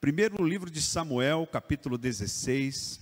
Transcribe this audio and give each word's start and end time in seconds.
Primeiro 0.00 0.42
livro 0.42 0.70
de 0.70 0.80
Samuel, 0.80 1.46
capítulo 1.46 1.98
16. 1.98 3.00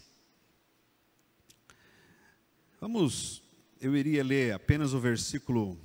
Vamos, 2.80 3.40
eu 3.80 3.96
iria 3.96 4.24
ler 4.24 4.52
apenas 4.52 4.92
o 4.92 4.98
versículo 4.98 5.78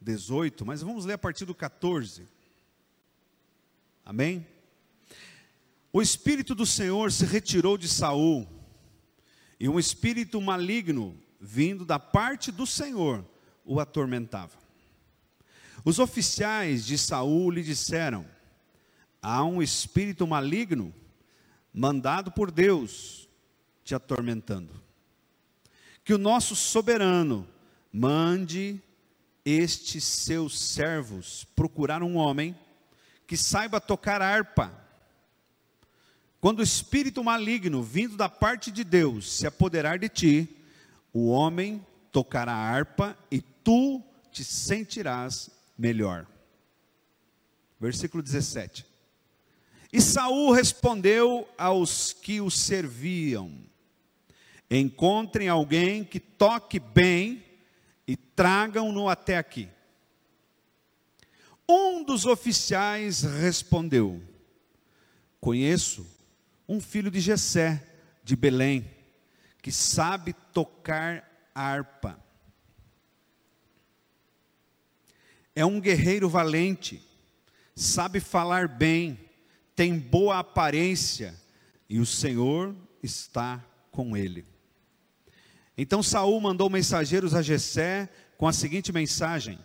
18, 0.00 0.64
mas 0.64 0.80
vamos 0.80 1.04
ler 1.04 1.12
a 1.12 1.18
partir 1.18 1.44
do 1.44 1.54
14. 1.54 2.26
Amém? 4.06 4.46
O 5.92 6.00
espírito 6.00 6.54
do 6.54 6.64
Senhor 6.64 7.12
se 7.12 7.26
retirou 7.26 7.76
de 7.76 7.86
Saul, 7.86 8.48
e 9.60 9.68
um 9.68 9.78
espírito 9.78 10.40
maligno 10.40 11.14
vindo 11.38 11.84
da 11.84 11.98
parte 11.98 12.50
do 12.50 12.66
Senhor 12.66 13.22
o 13.66 13.78
atormentava. 13.78 14.56
Os 15.84 15.98
oficiais 15.98 16.86
de 16.86 16.96
Saul 16.96 17.50
lhe 17.50 17.62
disseram: 17.62 18.26
há 19.22 19.44
um 19.44 19.62
espírito 19.62 20.26
maligno 20.26 20.92
mandado 21.72 22.32
por 22.32 22.50
Deus 22.50 23.28
te 23.84 23.94
atormentando. 23.94 24.82
Que 26.04 26.12
o 26.12 26.18
nosso 26.18 26.56
soberano 26.56 27.48
mande 27.92 28.82
estes 29.44 30.04
seus 30.04 30.58
servos 30.58 31.44
procurar 31.54 32.02
um 32.02 32.16
homem 32.16 32.56
que 33.26 33.36
saiba 33.36 33.80
tocar 33.80 34.20
harpa. 34.20 34.72
Quando 36.40 36.58
o 36.58 36.64
espírito 36.64 37.22
maligno 37.22 37.82
vindo 37.82 38.16
da 38.16 38.28
parte 38.28 38.72
de 38.72 38.82
Deus 38.82 39.32
se 39.32 39.46
apoderar 39.46 39.98
de 39.98 40.08
ti, 40.08 40.56
o 41.12 41.28
homem 41.28 41.86
tocará 42.10 42.52
harpa 42.52 43.16
e 43.30 43.40
tu 43.40 44.02
te 44.32 44.42
sentirás 44.42 45.50
melhor. 45.78 46.26
Versículo 47.78 48.22
17. 48.22 48.91
E 49.92 50.00
Saul 50.00 50.52
respondeu 50.52 51.46
aos 51.58 52.14
que 52.14 52.40
o 52.40 52.50
serviam: 52.50 53.52
Encontrem 54.70 55.50
alguém 55.50 56.02
que 56.02 56.18
toque 56.18 56.80
bem 56.80 57.44
e 58.08 58.16
tragam-no 58.16 59.06
até 59.06 59.36
aqui. 59.36 59.68
Um 61.68 62.02
dos 62.02 62.24
oficiais 62.24 63.22
respondeu: 63.22 64.22
Conheço 65.38 66.06
um 66.66 66.80
filho 66.80 67.10
de 67.10 67.20
Jessé, 67.20 67.86
de 68.24 68.34
Belém, 68.34 68.90
que 69.60 69.70
sabe 69.70 70.32
tocar 70.54 71.50
harpa. 71.54 72.18
É 75.54 75.66
um 75.66 75.78
guerreiro 75.78 76.30
valente, 76.30 77.06
sabe 77.76 78.20
falar 78.20 78.66
bem 78.66 79.18
tem 79.74 79.98
boa 79.98 80.38
aparência 80.38 81.34
e 81.88 81.98
o 81.98 82.06
Senhor 82.06 82.74
está 83.02 83.64
com 83.90 84.16
ele. 84.16 84.44
Então 85.76 86.02
Saul 86.02 86.40
mandou 86.40 86.68
mensageiros 86.68 87.34
a 87.34 87.42
Jessé 87.42 88.08
com 88.36 88.46
a 88.46 88.52
seguinte 88.52 88.92
mensagem: 88.92 89.58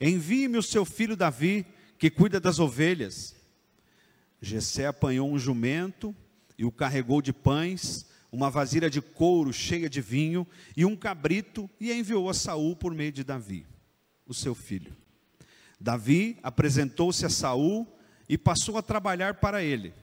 Envie-me 0.00 0.58
o 0.58 0.62
seu 0.62 0.84
filho 0.84 1.16
Davi, 1.16 1.66
que 1.98 2.10
cuida 2.10 2.38
das 2.38 2.58
ovelhas. 2.58 3.34
Jessé 4.40 4.86
apanhou 4.86 5.30
um 5.30 5.38
jumento 5.38 6.14
e 6.58 6.64
o 6.64 6.72
carregou 6.72 7.22
de 7.22 7.32
pães, 7.32 8.06
uma 8.30 8.50
vasilha 8.50 8.90
de 8.90 9.00
couro 9.00 9.52
cheia 9.52 9.88
de 9.88 10.00
vinho 10.00 10.46
e 10.76 10.84
um 10.84 10.94
cabrito 10.94 11.68
e 11.80 11.92
enviou 11.92 12.28
a 12.28 12.34
Saul 12.34 12.76
por 12.76 12.94
meio 12.94 13.12
de 13.12 13.24
Davi, 13.24 13.66
o 14.26 14.34
seu 14.34 14.54
filho. 14.54 14.94
Davi 15.80 16.38
apresentou-se 16.42 17.24
a 17.24 17.30
Saul 17.30 17.86
e 18.28 18.36
passou 18.36 18.76
a 18.76 18.82
trabalhar 18.82 19.34
para 19.34 19.62
ele. 19.62 19.94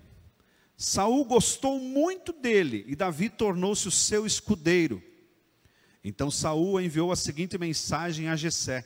Saul 0.78 1.24
gostou 1.26 1.80
muito 1.80 2.34
dele 2.34 2.84
e 2.88 2.96
Davi 2.96 3.30
tornou-se 3.30 3.88
o 3.88 3.92
seu 3.92 4.26
escudeiro. 4.26 5.02
Então 6.04 6.30
Saul 6.30 6.82
enviou 6.82 7.12
a 7.12 7.16
seguinte 7.16 7.58
mensagem 7.58 8.28
a 8.28 8.36
Jessé: 8.36 8.86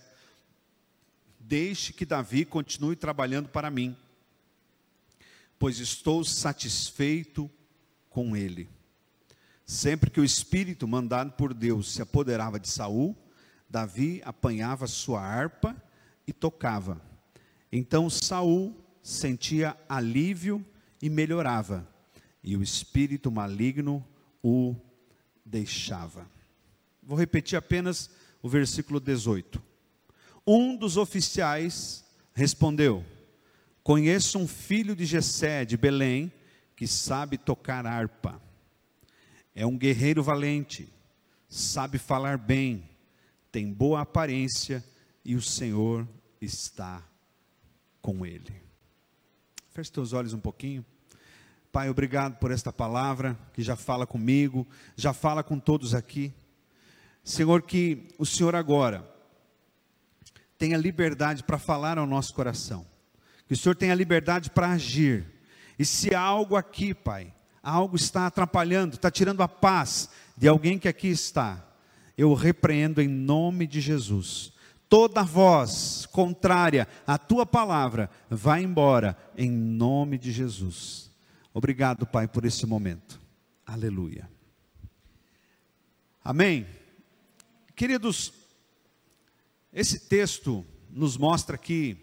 Deixe 1.40 1.94
que 1.94 2.06
Davi 2.06 2.46
continue 2.46 2.96
trabalhando 2.96 3.50
para 3.50 3.72
mim, 3.72 3.96
pois 5.58 5.80
estou 5.80 6.24
satisfeito 6.24 7.50
com 8.10 8.36
ele. 8.36 8.70
Sempre 9.66 10.10
que 10.10 10.20
o 10.20 10.26
espírito 10.26 10.88
mandado 10.88 11.32
por 11.34 11.54
Deus 11.54 11.92
se 11.92 12.02
apoderava 12.02 12.60
de 12.60 12.70
Saul, 12.70 13.18
Davi 13.70 14.22
apanhava 14.24 14.88
sua 14.88 15.22
harpa 15.22 15.76
e 16.26 16.32
tocava. 16.32 17.02
Então 17.72 18.10
Saul 18.10 18.76
sentia 19.08 19.78
alívio 19.88 20.64
e 21.02 21.10
melhorava, 21.10 21.88
e 22.44 22.58
o 22.58 22.62
espírito 22.62 23.32
maligno 23.32 24.06
o 24.44 24.76
deixava. 25.46 26.30
Vou 27.02 27.18
repetir 27.18 27.58
apenas 27.58 28.10
o 28.42 28.50
versículo 28.50 29.00
18. 29.00 29.64
Um 30.46 30.76
dos 30.76 30.98
oficiais 30.98 32.04
respondeu: 32.34 33.02
Conheço 33.82 34.38
um 34.38 34.46
filho 34.46 34.94
de 34.94 35.06
Jessé 35.06 35.64
de 35.64 35.78
Belém 35.78 36.30
que 36.76 36.86
sabe 36.86 37.38
tocar 37.38 37.86
harpa. 37.86 38.42
É 39.56 39.66
um 39.66 39.78
guerreiro 39.78 40.22
valente, 40.22 40.92
sabe 41.48 41.98
falar 41.98 42.38
bem, 42.38 42.90
tem 43.54 43.72
boa 43.72 44.02
aparência 44.02 44.84
e 45.24 45.34
o 45.34 45.42
Senhor 45.42 46.06
está 46.42 47.02
com 48.02 48.26
ele. 48.26 48.67
Feche 49.78 49.92
teus 49.92 50.12
olhos 50.12 50.34
um 50.34 50.40
pouquinho. 50.40 50.84
Pai, 51.72 51.88
obrigado 51.88 52.40
por 52.40 52.50
esta 52.50 52.74
palavra 52.74 53.38
que 53.54 53.62
já 53.62 53.76
fala 53.76 54.08
comigo, 54.08 54.68
já 54.96 55.14
fala 55.14 55.44
com 55.44 55.60
todos 55.60 55.94
aqui. 55.94 56.34
Senhor, 57.24 57.62
que 57.62 58.08
o 58.18 58.26
Senhor 58.26 58.56
agora 58.56 59.08
tenha 60.58 60.76
liberdade 60.78 61.44
para 61.44 61.60
falar 61.60 62.00
ao 62.00 62.08
nosso 62.08 62.34
coração. 62.34 62.88
Que 63.48 63.54
o 63.54 63.56
Senhor 63.56 63.76
tenha 63.76 63.94
liberdade 63.94 64.50
para 64.50 64.72
agir. 64.72 65.32
E 65.78 65.86
se 65.86 66.16
algo 66.16 66.56
aqui, 66.56 66.92
Pai, 66.96 67.32
algo 67.62 67.96
está 67.96 68.26
atrapalhando, 68.26 68.96
está 68.96 69.12
tirando 69.12 69.44
a 69.44 69.48
paz 69.48 70.10
de 70.36 70.48
alguém 70.48 70.80
que 70.80 70.88
aqui 70.88 71.10
está, 71.10 71.64
eu 72.18 72.34
repreendo 72.34 73.00
em 73.00 73.08
nome 73.08 73.68
de 73.68 73.80
Jesus 73.80 74.57
toda 74.90 75.24
voz 75.24 76.06
contrária 76.12 76.88
à 77.06 77.18
tua 77.18 77.46
palavra 77.46 78.10
vai 78.30 78.64
embora 78.64 79.18
em 79.38 79.52
nome 79.52 80.18
de 80.18 80.32
Jesus. 80.32 81.12
Obrigado, 81.54 82.06
Pai, 82.06 82.28
por 82.28 82.46
esse 82.46 82.66
momento. 82.66 83.20
Aleluia. 83.66 84.30
Amém. 86.24 86.68
Queridos, 87.76 88.34
esse 89.72 90.08
texto 90.08 90.66
nos 90.90 91.18
mostra 91.18 91.56
aqui, 91.56 91.98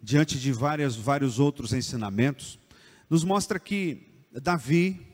diante 0.00 0.38
de 0.38 0.52
várias, 0.52 0.96
vários 0.96 1.38
outros 1.38 1.72
ensinamentos, 1.72 2.58
nos 3.08 3.24
mostra 3.24 3.60
que 3.60 4.26
Davi, 4.32 5.06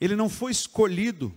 ele 0.00 0.16
não 0.16 0.28
foi 0.28 0.52
escolhido 0.52 1.34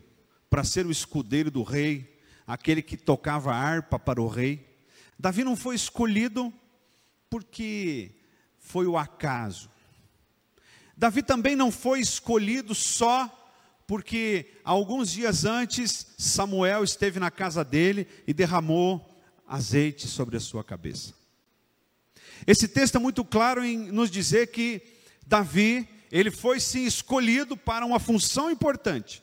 para 0.49 0.63
ser 0.63 0.85
o 0.85 0.91
escudeiro 0.91 1.51
do 1.51 1.63
rei, 1.63 2.18
aquele 2.49 2.81
que 2.81 2.97
tocava 2.97 3.53
harpa 3.53 3.99
para 3.99 4.19
o 4.19 4.27
rei. 4.27 4.67
Davi 5.19 5.43
não 5.43 5.55
foi 5.55 5.75
escolhido 5.75 6.51
porque 7.29 8.09
foi 8.57 8.87
o 8.87 8.97
acaso. 8.97 9.69
Davi 10.97 11.21
também 11.21 11.55
não 11.55 11.71
foi 11.71 11.99
escolhido 11.99 12.73
só 12.73 13.29
porque 13.85 14.51
alguns 14.63 15.11
dias 15.11 15.45
antes 15.45 16.07
Samuel 16.17 16.83
esteve 16.83 17.19
na 17.19 17.29
casa 17.29 17.63
dele 17.63 18.07
e 18.25 18.33
derramou 18.33 19.07
azeite 19.47 20.07
sobre 20.07 20.35
a 20.35 20.39
sua 20.39 20.63
cabeça. 20.63 21.13
Esse 22.47 22.67
texto 22.67 22.95
é 22.95 22.99
muito 22.99 23.23
claro 23.23 23.63
em 23.63 23.77
nos 23.77 24.09
dizer 24.09 24.47
que 24.47 24.81
Davi, 25.23 25.87
ele 26.11 26.31
foi 26.31 26.59
sim 26.59 26.85
escolhido 26.85 27.55
para 27.55 27.85
uma 27.85 27.99
função 27.99 28.49
importante 28.49 29.21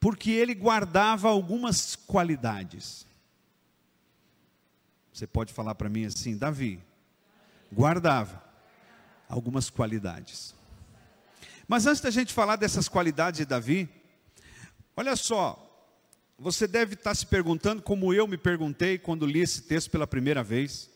porque 0.00 0.30
ele 0.30 0.54
guardava 0.54 1.28
algumas 1.28 1.94
qualidades. 1.94 3.06
Você 5.12 5.26
pode 5.26 5.52
falar 5.52 5.74
para 5.74 5.90
mim 5.90 6.06
assim, 6.06 6.36
Davi, 6.36 6.80
guardava 7.70 8.42
algumas 9.28 9.68
qualidades. 9.68 10.54
Mas 11.68 11.86
antes 11.86 12.00
da 12.00 12.10
gente 12.10 12.32
falar 12.32 12.56
dessas 12.56 12.88
qualidades 12.88 13.38
de 13.38 13.44
Davi, 13.44 13.88
olha 14.96 15.14
só, 15.14 15.66
você 16.38 16.66
deve 16.66 16.94
estar 16.94 17.14
se 17.14 17.26
perguntando, 17.26 17.82
como 17.82 18.14
eu 18.14 18.26
me 18.26 18.38
perguntei 18.38 18.98
quando 18.98 19.26
li 19.26 19.40
esse 19.40 19.62
texto 19.62 19.90
pela 19.90 20.06
primeira 20.06 20.42
vez. 20.42 20.88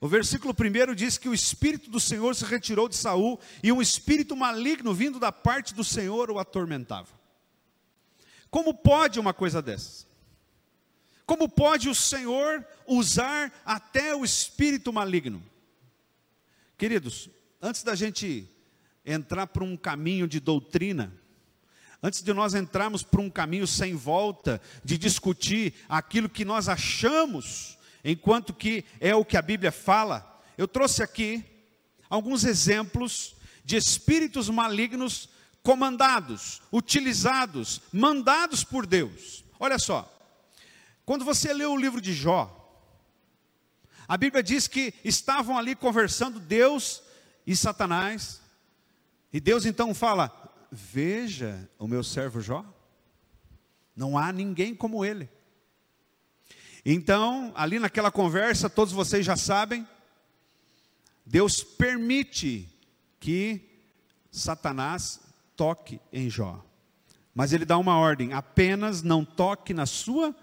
O 0.00 0.08
versículo 0.08 0.54
primeiro 0.54 0.94
diz 0.94 1.18
que 1.18 1.28
o 1.28 1.34
espírito 1.34 1.90
do 1.90 2.00
Senhor 2.00 2.34
se 2.34 2.44
retirou 2.44 2.88
de 2.88 2.96
Saul 2.96 3.38
e 3.62 3.72
um 3.72 3.82
espírito 3.82 4.36
maligno 4.36 4.94
vindo 4.94 5.18
da 5.18 5.32
parte 5.32 5.74
do 5.74 5.84
Senhor 5.84 6.30
o 6.30 6.38
atormentava. 6.38 7.19
Como 8.50 8.74
pode 8.74 9.20
uma 9.20 9.32
coisa 9.32 9.62
dessas? 9.62 10.06
Como 11.24 11.48
pode 11.48 11.88
o 11.88 11.94
Senhor 11.94 12.66
usar 12.86 13.52
até 13.64 14.14
o 14.14 14.24
espírito 14.24 14.92
maligno? 14.92 15.40
Queridos, 16.76 17.30
antes 17.62 17.84
da 17.84 17.94
gente 17.94 18.48
entrar 19.04 19.46
para 19.46 19.62
um 19.62 19.76
caminho 19.76 20.26
de 20.26 20.40
doutrina, 20.40 21.14
antes 22.02 22.22
de 22.22 22.32
nós 22.32 22.54
entrarmos 22.54 23.04
para 23.04 23.20
um 23.20 23.30
caminho 23.30 23.66
sem 23.66 23.94
volta, 23.94 24.60
de 24.84 24.98
discutir 24.98 25.74
aquilo 25.88 26.28
que 26.28 26.44
nós 26.44 26.68
achamos, 26.68 27.78
enquanto 28.04 28.52
que 28.52 28.84
é 28.98 29.14
o 29.14 29.24
que 29.24 29.36
a 29.36 29.42
Bíblia 29.42 29.70
fala, 29.70 30.42
eu 30.58 30.66
trouxe 30.66 31.02
aqui 31.02 31.44
alguns 32.08 32.42
exemplos 32.44 33.36
de 33.64 33.76
espíritos 33.76 34.48
malignos 34.48 35.28
comandados, 35.62 36.62
utilizados, 36.72 37.82
mandados 37.92 38.64
por 38.64 38.86
Deus. 38.86 39.44
Olha 39.58 39.78
só, 39.78 40.10
quando 41.04 41.24
você 41.24 41.52
lê 41.52 41.66
o 41.66 41.76
livro 41.76 42.00
de 42.00 42.12
Jó, 42.12 42.56
a 44.08 44.16
Bíblia 44.16 44.42
diz 44.42 44.66
que 44.66 44.94
estavam 45.04 45.56
ali 45.56 45.76
conversando 45.76 46.40
Deus 46.40 47.02
e 47.46 47.54
Satanás, 47.54 48.40
e 49.32 49.38
Deus 49.40 49.64
então 49.64 49.94
fala: 49.94 50.32
Veja 50.70 51.68
o 51.78 51.86
meu 51.86 52.02
servo 52.02 52.40
Jó, 52.40 52.64
não 53.94 54.16
há 54.16 54.32
ninguém 54.32 54.74
como 54.74 55.04
ele. 55.04 55.28
Então, 56.84 57.52
ali 57.54 57.78
naquela 57.78 58.10
conversa, 58.10 58.70
todos 58.70 58.92
vocês 58.92 59.24
já 59.24 59.36
sabem, 59.36 59.86
Deus 61.24 61.62
permite 61.62 62.68
que 63.20 63.68
Satanás 64.30 65.20
toque 65.60 66.00
em 66.10 66.30
Jó. 66.30 66.64
Mas 67.34 67.52
ele 67.52 67.66
dá 67.66 67.76
uma 67.76 67.98
ordem: 67.98 68.32
apenas 68.32 69.02
não 69.02 69.22
toque 69.22 69.74
na 69.74 69.84
sua 69.84 70.34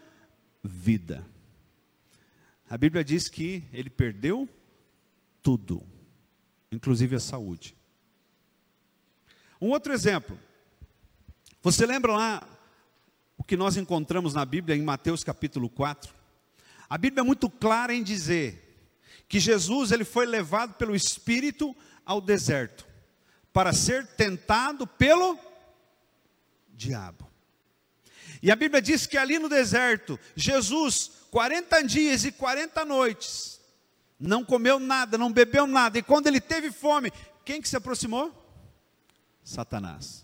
vida. 0.63 1.25
A 2.69 2.77
Bíblia 2.77 3.03
diz 3.03 3.27
que 3.27 3.63
ele 3.73 3.89
perdeu 3.89 4.47
tudo, 5.41 5.81
inclusive 6.71 7.15
a 7.15 7.19
saúde. 7.19 7.75
Um 9.59 9.69
outro 9.69 9.91
exemplo. 9.91 10.37
Você 11.63 11.83
lembra 11.87 12.11
lá 12.11 12.47
o 13.39 13.43
que 13.43 13.57
nós 13.57 13.75
encontramos 13.75 14.35
na 14.35 14.45
Bíblia 14.45 14.77
em 14.77 14.83
Mateus 14.83 15.23
capítulo 15.23 15.67
4? 15.67 16.13
A 16.87 16.95
Bíblia 16.95 17.21
é 17.21 17.25
muito 17.25 17.49
clara 17.49 17.91
em 17.91 18.03
dizer 18.03 18.87
que 19.27 19.39
Jesus 19.39 19.91
ele 19.91 20.05
foi 20.05 20.27
levado 20.27 20.75
pelo 20.75 20.95
Espírito 20.95 21.75
ao 22.05 22.21
deserto 22.21 22.86
para 23.57 23.73
ser 23.73 24.05
tentado 24.05 24.85
pelo 24.85 25.35
diabo. 26.75 27.27
E 28.39 28.51
a 28.51 28.55
Bíblia 28.55 28.79
diz 28.79 29.07
que 29.07 29.17
ali 29.17 29.39
no 29.39 29.49
deserto, 29.49 30.19
Jesus, 30.35 31.09
40 31.31 31.81
dias 31.81 32.23
e 32.23 32.31
40 32.31 32.85
noites, 32.85 33.59
não 34.19 34.45
comeu 34.45 34.79
nada, 34.79 35.17
não 35.17 35.33
bebeu 35.33 35.65
nada, 35.65 35.97
e 35.97 36.03
quando 36.03 36.27
ele 36.27 36.39
teve 36.39 36.71
fome, 36.71 37.11
quem 37.43 37.59
que 37.59 37.67
se 37.67 37.75
aproximou? 37.75 38.31
Satanás. 39.43 40.23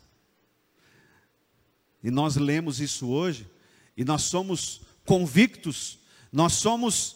E 2.03 2.12
nós 2.12 2.35
lemos 2.35 2.80
isso 2.80 3.09
hoje, 3.09 3.50
e 3.97 4.06
nós 4.06 4.21
somos 4.21 4.81
convictos, 5.07 5.97
nós 6.31 6.53
somos 6.53 7.15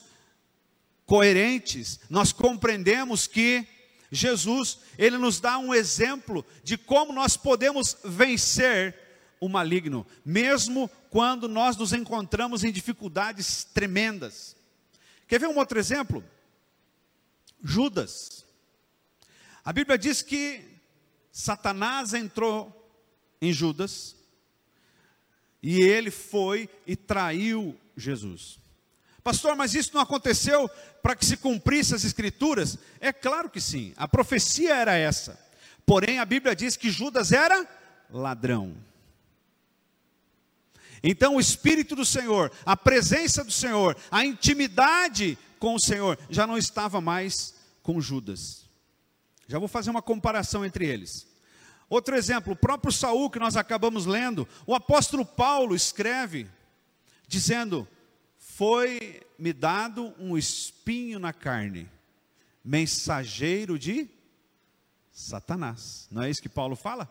coerentes, 1.06 2.00
nós 2.10 2.34
compreendemos 2.34 3.28
que 3.28 3.68
Jesus, 4.12 4.80
ele 4.98 5.18
nos 5.18 5.40
dá 5.40 5.58
um 5.58 5.74
exemplo 5.74 6.46
de 6.64 6.78
como 6.78 7.12
nós 7.12 7.36
podemos 7.36 7.98
vencer 8.04 8.96
o 9.40 9.50
maligno, 9.50 10.06
mesmo 10.26 10.90
quando 11.10 11.48
nós 11.48 11.78
nos 11.78 11.94
encontramos 11.94 12.64
em 12.64 12.72
dificuldades 12.72 13.64
tremendas. 13.64 14.56
Quer 15.28 15.40
ver 15.40 15.48
um 15.48 15.58
outro 15.58 15.78
exemplo? 15.78 16.24
Judas. 17.62 18.46
A 19.64 19.74
Bíblia 19.74 19.98
diz 19.98 20.22
que 20.22 20.64
Satanás 21.32 22.14
entrou 22.14 22.74
em 23.42 23.52
Judas 23.52 24.16
e 25.62 25.82
ele 25.82 26.10
foi 26.10 26.70
e 26.86 26.96
traiu 26.96 27.78
Jesus. 27.96 28.60
Pastor, 29.28 29.58
mas 29.58 29.76
isso 29.76 29.92
não 29.94 30.00
aconteceu 30.00 30.70
para 31.02 31.14
que 31.14 31.26
se 31.26 31.36
cumprisse 31.36 31.94
as 31.94 32.06
escrituras? 32.06 32.78
É 32.98 33.12
claro 33.12 33.50
que 33.50 33.60
sim, 33.60 33.94
a 33.98 34.08
profecia 34.08 34.74
era 34.74 34.96
essa. 34.96 35.38
Porém, 35.86 36.18
a 36.18 36.24
Bíblia 36.24 36.56
diz 36.56 36.78
que 36.78 36.90
Judas 36.90 37.34
era 37.34 37.68
ladrão. 38.10 38.78
Então, 41.04 41.36
o 41.36 41.42
Espírito 41.42 41.94
do 41.94 42.06
Senhor, 42.06 42.54
a 42.66 42.78
presença 42.78 43.44
do 43.44 43.52
Senhor, 43.52 43.98
a 44.10 44.26
intimidade 44.26 45.38
com 45.60 45.76
o 45.76 45.80
Senhor, 45.80 46.18
já 46.30 46.48
não 46.48 46.58
estava 46.58 47.02
mais 47.02 47.54
com 47.84 48.00
Judas. 48.00 48.64
Já 49.46 49.60
vou 49.60 49.68
fazer 49.68 49.90
uma 49.90 50.02
comparação 50.02 50.64
entre 50.66 50.86
eles. 50.86 51.28
Outro 51.90 52.16
exemplo, 52.16 52.54
o 52.54 52.56
próprio 52.56 52.94
Saul 52.94 53.30
que 53.30 53.40
nós 53.40 53.58
acabamos 53.58 54.06
lendo, 54.06 54.48
o 54.66 54.74
apóstolo 54.74 55.26
Paulo 55.26 55.76
escreve, 55.76 56.48
dizendo: 57.28 57.86
foi-me 58.58 59.54
dado 59.54 60.16
um 60.18 60.36
espinho 60.36 61.20
na 61.20 61.32
carne, 61.32 61.88
mensageiro 62.66 63.78
de 63.78 64.10
Satanás. 65.12 66.08
Não 66.10 66.24
é 66.24 66.30
isso 66.32 66.42
que 66.42 66.50
Paulo 66.50 66.76
fala? 66.76 67.08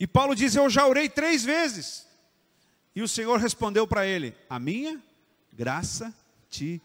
E 0.00 0.06
Paulo 0.06 0.34
diz: 0.34 0.56
Eu 0.56 0.70
já 0.70 0.86
orei 0.86 1.10
três 1.10 1.44
vezes. 1.44 2.06
E 2.94 3.02
o 3.02 3.08
Senhor 3.08 3.38
respondeu 3.38 3.86
para 3.86 4.06
ele: 4.06 4.34
A 4.48 4.58
minha 4.58 4.98
graça 5.52 6.14
te 6.48 6.80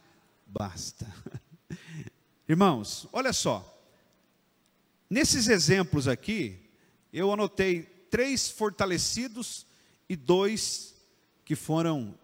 basta. 0.46 1.08
Irmãos, 2.50 3.08
olha 3.14 3.32
só. 3.32 3.66
Nesses 5.10 5.48
exemplos 5.48 6.10
aqui, 6.10 6.60
eu 7.14 7.32
anotei 7.32 7.84
três 8.10 8.50
fortalecidos 8.50 9.66
e 10.10 10.18
dois 10.18 10.94
que 11.46 11.56
foram 11.56 12.20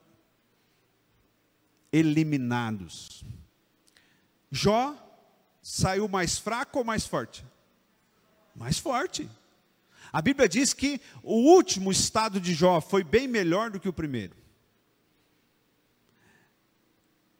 eliminados. 1.91 3.23
Jó 4.51 4.95
saiu 5.61 6.07
mais 6.07 6.37
fraco 6.37 6.79
ou 6.79 6.85
mais 6.85 7.05
forte? 7.05 7.45
Mais 8.55 8.79
forte. 8.79 9.29
A 10.11 10.21
Bíblia 10.21 10.47
diz 10.47 10.73
que 10.73 11.01
o 11.21 11.35
último 11.53 11.91
estado 11.91 12.39
de 12.39 12.53
Jó 12.53 12.79
foi 12.79 13.03
bem 13.03 13.27
melhor 13.27 13.69
do 13.69 13.79
que 13.79 13.89
o 13.89 13.93
primeiro. 13.93 14.35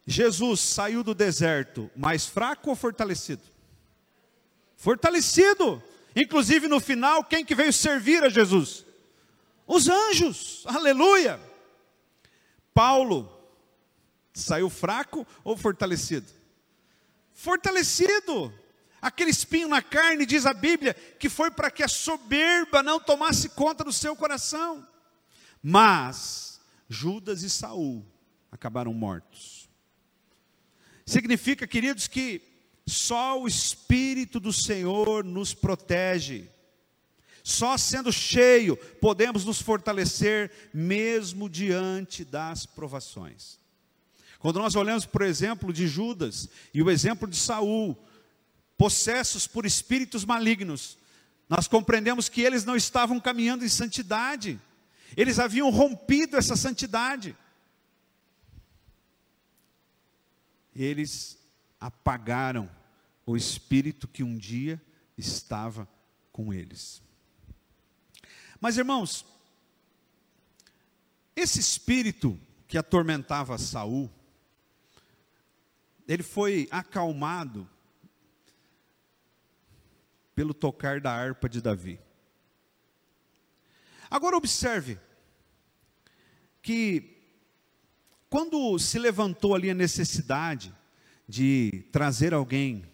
Jesus 0.05 0.61
saiu 0.61 1.03
do 1.03 1.13
deserto 1.13 1.89
mais 1.95 2.25
fraco 2.25 2.69
ou 2.69 2.75
fortalecido? 2.75 3.41
Fortalecido. 4.75 5.81
Inclusive 6.15 6.67
no 6.67 6.79
final, 6.79 7.23
quem 7.23 7.43
que 7.43 7.55
veio 7.55 7.73
servir 7.73 8.23
a 8.23 8.29
Jesus? 8.29 8.85
Os 9.65 9.87
anjos. 9.87 10.63
Aleluia. 10.65 11.39
Paulo 12.73 13.36
Saiu 14.39 14.69
fraco 14.69 15.25
ou 15.43 15.57
fortalecido? 15.57 16.27
Fortalecido. 17.33 18.53
Aquele 19.01 19.31
espinho 19.31 19.67
na 19.67 19.81
carne, 19.81 20.25
diz 20.25 20.45
a 20.45 20.53
Bíblia, 20.53 20.93
que 20.93 21.29
foi 21.29 21.51
para 21.51 21.71
que 21.71 21.83
a 21.83 21.87
soberba 21.87 22.81
não 22.83 22.99
tomasse 22.99 23.49
conta 23.49 23.83
do 23.83 23.93
seu 23.93 24.15
coração. 24.15 24.87
Mas 25.61 26.59
Judas 26.89 27.43
e 27.43 27.49
Saul 27.49 28.05
acabaram 28.51 28.93
mortos. 28.93 29.69
Significa, 31.05 31.65
queridos, 31.65 32.07
que 32.07 32.41
só 32.85 33.41
o 33.41 33.47
Espírito 33.47 34.39
do 34.39 34.53
Senhor 34.53 35.23
nos 35.23 35.53
protege. 35.53 36.49
Só 37.43 37.77
sendo 37.77 38.11
cheio 38.11 38.75
podemos 38.99 39.45
nos 39.45 39.61
fortalecer 39.61 40.51
mesmo 40.73 41.49
diante 41.49 42.25
das 42.25 42.65
provações. 42.65 43.57
Quando 44.47 44.61
nós 44.61 44.77
olhamos, 44.77 45.05
por 45.05 45.23
exemplo, 45.23 45.73
de 45.73 45.89
Judas 45.89 46.47
e 46.73 46.81
o 46.81 46.89
exemplo 46.89 47.27
de 47.27 47.35
Saul, 47.35 47.97
possessos 48.77 49.45
por 49.45 49.65
espíritos 49.65 50.23
malignos, 50.23 50.97
nós 51.49 51.67
compreendemos 51.67 52.29
que 52.29 52.43
eles 52.43 52.63
não 52.63 52.73
estavam 52.73 53.19
caminhando 53.19 53.65
em 53.65 53.67
santidade, 53.67 54.57
eles 55.17 55.37
haviam 55.37 55.69
rompido 55.69 56.37
essa 56.37 56.55
santidade. 56.55 57.35
Eles 60.73 61.37
apagaram 61.77 62.71
o 63.25 63.35
espírito 63.35 64.07
que 64.07 64.23
um 64.23 64.37
dia 64.37 64.81
estava 65.17 65.85
com 66.31 66.53
eles. 66.53 67.01
Mas 68.61 68.77
irmãos, 68.77 69.25
esse 71.35 71.59
espírito 71.59 72.39
que 72.65 72.77
atormentava 72.77 73.57
Saul, 73.57 74.09
ele 76.07 76.23
foi 76.23 76.67
acalmado 76.71 77.69
pelo 80.33 80.53
tocar 80.53 81.01
da 81.01 81.11
harpa 81.11 81.49
de 81.49 81.61
Davi. 81.61 81.99
Agora 84.09 84.37
observe 84.37 84.99
que 86.61 87.17
quando 88.29 88.77
se 88.79 88.99
levantou 88.99 89.55
ali 89.55 89.69
a 89.69 89.73
necessidade 89.73 90.73
de 91.27 91.83
trazer 91.91 92.33
alguém 92.33 92.85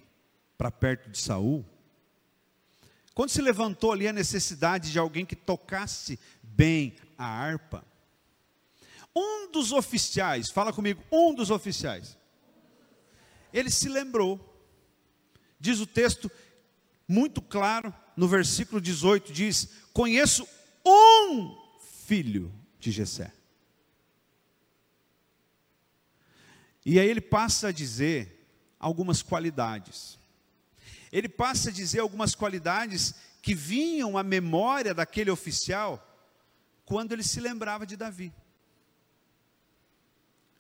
para 0.58 0.72
perto 0.72 1.10
de 1.10 1.20
Saul, 1.20 1.66
Quando 3.14 3.30
se 3.30 3.42
levantou 3.42 3.92
ali 3.92 4.08
a 4.08 4.14
necessidade 4.14 4.92
de 4.92 4.98
alguém 4.98 5.26
que 5.26 5.36
tocasse 5.36 6.20
bem 6.42 6.96
a 7.18 7.26
harpa, 7.26 7.86
um 9.16 9.52
dos 9.52 9.72
oficiais, 9.72 10.50
fala 10.50 10.74
comigo, 10.74 11.04
um 11.12 11.34
dos 11.34 11.52
oficiais, 11.52 12.18
ele 13.54 13.70
se 13.70 13.88
lembrou, 13.88 14.40
diz 15.60 15.80
o 15.80 15.86
texto 15.86 16.30
muito 17.08 17.42
claro, 17.42 17.94
no 18.18 18.28
versículo 18.28 18.82
18, 18.82 19.32
diz: 19.32 19.70
Conheço 19.94 20.48
um 20.86 21.56
filho 22.06 22.52
de 22.80 22.92
Jessé. 22.92 23.32
E 26.86 27.00
aí 27.00 27.08
ele 27.08 27.22
passa 27.22 27.70
a 27.70 27.72
dizer 27.72 28.46
algumas 28.80 29.22
qualidades. 29.22 30.20
Ele 31.12 31.30
passa 31.30 31.70
a 31.70 31.72
dizer 31.72 32.00
algumas 32.00 32.36
qualidades 32.36 33.14
que 33.42 33.54
vinham 33.54 34.18
à 34.18 34.24
memória 34.24 34.94
daquele 34.94 35.30
oficial 35.30 36.10
quando 36.86 37.12
ele 37.12 37.24
se 37.24 37.40
lembrava 37.40 37.86
de 37.86 37.96
Davi. 37.96 38.34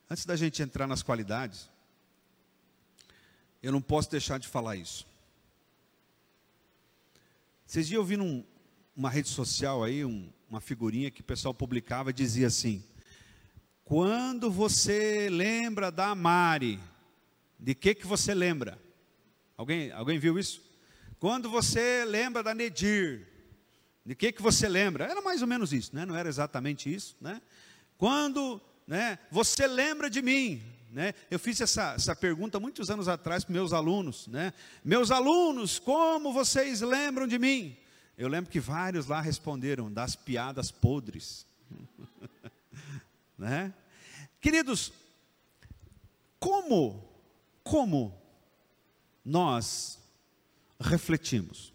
Antes 0.10 0.26
da 0.26 0.36
gente 0.36 0.62
entrar 0.62 0.88
nas 0.88 1.02
qualidades, 1.02 1.70
eu 3.64 3.72
não 3.72 3.82
posso 3.82 4.12
deixar 4.12 4.38
de 4.38 4.48
falar 4.48 4.76
isso. 4.76 5.08
Vocês 7.66 7.88
dias 7.88 7.98
eu 7.98 8.04
vi 8.04 8.18
num, 8.18 8.44
uma 8.94 9.10
rede 9.10 9.30
social 9.30 9.82
aí, 9.82 10.04
um, 10.04 10.30
uma 10.50 10.60
figurinha 10.60 11.10
que 11.10 11.22
o 11.22 11.24
pessoal 11.24 11.54
publicava 11.54 12.10
e 12.10 12.14
dizia 12.14 12.48
assim: 12.48 12.84
Quando 13.86 14.52
você 14.52 15.30
lembra 15.30 15.90
da 15.90 16.14
Mari, 16.14 16.78
de 17.58 17.74
que 17.74 17.96
que 17.96 18.06
você 18.06 18.34
lembra? 18.34 18.78
Alguém, 19.56 19.92
alguém 19.94 20.20
viu 20.20 20.38
isso? 20.38 20.62
Quando 21.18 21.50
você 21.50 22.04
lembra 22.04 22.44
da 22.44 22.54
Nedir, 22.54 23.26
de 24.06 24.14
que 24.14 24.34
que 24.34 24.42
você 24.42 24.68
lembra? 24.68 25.06
Era 25.06 25.22
mais 25.22 25.42
ou 25.42 25.48
menos 25.48 25.72
isso, 25.72 25.96
né? 25.96 26.06
Não 26.06 26.18
era 26.18 26.28
exatamente 26.28 26.94
isso, 26.94 27.16
né? 27.22 27.42
Quando, 27.98 28.62
né, 28.86 29.18
você 29.32 29.66
lembra 29.66 30.10
de 30.10 30.22
mim, 30.22 30.62
né? 30.94 31.14
Eu 31.30 31.40
fiz 31.40 31.60
essa, 31.60 31.94
essa 31.96 32.16
pergunta 32.16 32.60
muitos 32.60 32.90
anos 32.92 33.08
atrás 33.08 33.44
para 33.44 33.54
meus 33.54 33.74
alunos, 33.74 34.28
né? 34.28 34.54
Meus 34.86 35.10
alunos, 35.10 35.80
como 35.80 36.32
vocês 36.32 36.82
lembram 36.82 37.28
de 37.28 37.40
mim? 37.40 37.76
Eu 38.16 38.28
lembro 38.28 38.52
que 38.52 38.60
vários 38.60 39.08
lá 39.08 39.20
responderam 39.20 39.92
das 39.92 40.16
piadas 40.16 40.70
podres. 40.70 41.48
né? 43.36 43.74
Queridos, 44.40 44.94
como, 46.40 47.04
como 47.64 48.16
nós 49.26 49.98
refletimos? 50.80 51.74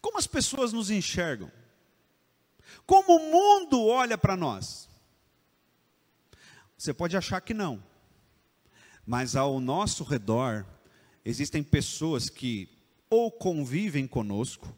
Como 0.00 0.18
as 0.18 0.26
pessoas 0.28 0.72
nos 0.72 0.88
enxergam? 0.88 1.50
Como 2.86 3.16
o 3.16 3.30
mundo 3.30 3.84
olha 3.84 4.16
para 4.16 4.36
nós? 4.36 4.85
Você 6.76 6.92
pode 6.92 7.16
achar 7.16 7.40
que 7.40 7.54
não, 7.54 7.82
mas 9.06 9.34
ao 9.34 9.58
nosso 9.60 10.04
redor 10.04 10.66
existem 11.24 11.62
pessoas 11.62 12.28
que 12.28 12.68
ou 13.08 13.30
convivem 13.30 14.06
conosco, 14.06 14.74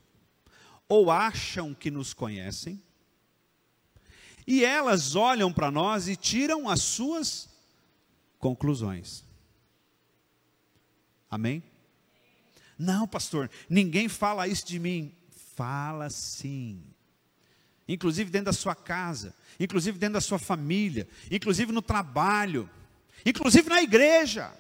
ou 0.89 1.11
acham 1.11 1.75
que 1.75 1.91
nos 1.91 2.15
conhecem, 2.15 2.83
e 4.47 4.65
elas 4.65 5.15
olham 5.15 5.53
para 5.53 5.71
nós 5.71 6.09
e 6.09 6.17
tiram 6.17 6.69
as 6.69 6.81
suas 6.81 7.49
conclusões. 8.39 9.25
Amém? 11.31 11.63
Não, 12.79 13.07
pastor, 13.07 13.51
ninguém 13.69 14.09
fala 14.09 14.49
isso 14.49 14.67
de 14.67 14.79
mim. 14.79 15.13
Fala 15.55 16.09
sim. 16.09 16.83
Inclusive 17.89 18.31
dentro 18.31 18.47
da 18.47 18.53
sua 18.53 18.75
casa, 18.75 19.35
inclusive 19.59 19.99
dentro 19.99 20.15
da 20.15 20.21
sua 20.21 20.39
família, 20.39 21.09
inclusive 21.31 21.73
no 21.73 21.81
trabalho, 21.81 22.69
inclusive 23.25 23.69
na 23.69 23.83
igreja. 23.83 24.53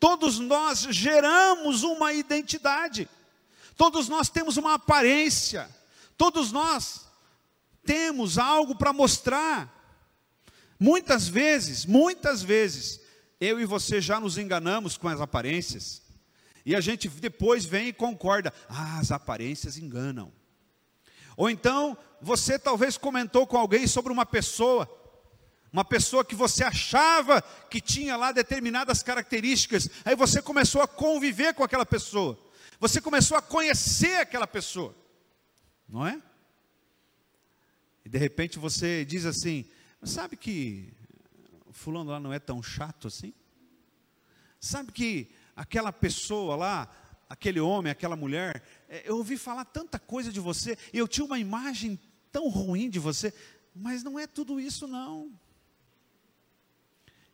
Todos 0.00 0.38
nós 0.38 0.88
geramos 0.90 1.84
uma 1.84 2.12
identidade, 2.12 3.08
todos 3.76 4.08
nós 4.08 4.28
temos 4.28 4.56
uma 4.56 4.74
aparência, 4.74 5.68
todos 6.16 6.50
nós 6.50 7.06
temos 7.84 8.38
algo 8.38 8.74
para 8.74 8.92
mostrar. 8.92 9.74
Muitas 10.80 11.26
vezes, 11.26 11.86
muitas 11.86 12.42
vezes, 12.42 13.00
eu 13.40 13.60
e 13.60 13.64
você 13.64 14.00
já 14.00 14.20
nos 14.20 14.36
enganamos 14.36 14.96
com 14.96 15.08
as 15.08 15.20
aparências, 15.20 16.02
e 16.66 16.74
a 16.76 16.80
gente 16.80 17.08
depois 17.08 17.64
vem 17.64 17.88
e 17.88 17.92
concorda: 17.92 18.52
ah, 18.68 18.98
as 18.98 19.10
aparências 19.10 19.78
enganam. 19.78 20.37
Ou 21.38 21.48
então, 21.48 21.96
você 22.20 22.58
talvez 22.58 22.98
comentou 22.98 23.46
com 23.46 23.56
alguém 23.56 23.86
sobre 23.86 24.12
uma 24.12 24.26
pessoa, 24.26 24.90
uma 25.72 25.84
pessoa 25.84 26.24
que 26.24 26.34
você 26.34 26.64
achava 26.64 27.40
que 27.70 27.80
tinha 27.80 28.16
lá 28.16 28.32
determinadas 28.32 29.04
características, 29.04 29.88
aí 30.04 30.16
você 30.16 30.42
começou 30.42 30.82
a 30.82 30.88
conviver 30.88 31.54
com 31.54 31.62
aquela 31.62 31.86
pessoa, 31.86 32.36
você 32.80 33.00
começou 33.00 33.36
a 33.36 33.40
conhecer 33.40 34.16
aquela 34.16 34.48
pessoa, 34.48 34.92
não 35.88 36.04
é? 36.04 36.20
E 38.04 38.08
de 38.08 38.18
repente 38.18 38.58
você 38.58 39.04
diz 39.04 39.24
assim: 39.24 39.64
sabe 40.02 40.36
que 40.36 40.92
Fulano 41.70 42.10
lá 42.10 42.18
não 42.18 42.32
é 42.32 42.40
tão 42.40 42.60
chato 42.60 43.06
assim? 43.06 43.32
Sabe 44.58 44.90
que 44.90 45.30
aquela 45.54 45.92
pessoa 45.92 46.56
lá, 46.56 46.88
aquele 47.28 47.60
homem, 47.60 47.90
aquela 47.90 48.16
mulher, 48.16 48.62
é, 48.88 49.08
eu 49.08 49.16
ouvi 49.16 49.36
falar 49.36 49.64
tanta 49.64 49.98
coisa 49.98 50.32
de 50.32 50.40
você, 50.40 50.76
eu 50.92 51.06
tinha 51.06 51.24
uma 51.24 51.38
imagem 51.38 51.98
tão 52.32 52.48
ruim 52.48 52.88
de 52.88 52.98
você, 52.98 53.32
mas 53.74 54.02
não 54.02 54.18
é 54.18 54.26
tudo 54.26 54.58
isso 54.58 54.86
não 54.86 55.32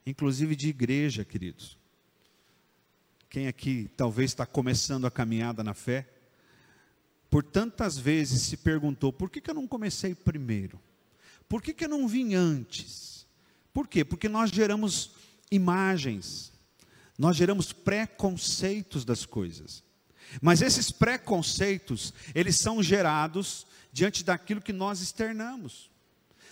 inclusive 0.06 0.54
de 0.54 0.68
igreja, 0.68 1.24
queridos. 1.24 1.78
Quem 3.28 3.48
aqui 3.48 3.90
talvez 3.96 4.30
está 4.30 4.46
começando 4.46 5.06
a 5.06 5.10
caminhada 5.10 5.64
na 5.64 5.74
fé, 5.74 6.08
por 7.30 7.42
tantas 7.42 7.98
vezes 7.98 8.42
se 8.42 8.56
perguntou: 8.56 9.12
por 9.12 9.30
que, 9.30 9.40
que 9.40 9.50
eu 9.50 9.54
não 9.54 9.66
comecei 9.66 10.14
primeiro? 10.14 10.80
Por 11.48 11.60
que, 11.62 11.74
que 11.74 11.84
eu 11.84 11.88
não 11.88 12.06
vim 12.06 12.34
antes? 12.34 13.26
Por 13.72 13.88
quê? 13.88 14.04
Porque 14.04 14.28
nós 14.28 14.50
geramos 14.50 15.16
imagens, 15.50 16.52
nós 17.18 17.36
geramos 17.36 17.72
preconceitos 17.72 19.04
das 19.04 19.24
coisas. 19.24 19.84
Mas 20.40 20.62
esses 20.62 20.90
preconceitos, 20.90 22.12
eles 22.34 22.56
são 22.56 22.82
gerados 22.82 23.66
diante 23.92 24.24
daquilo 24.24 24.60
que 24.60 24.72
nós 24.72 25.00
externamos, 25.00 25.90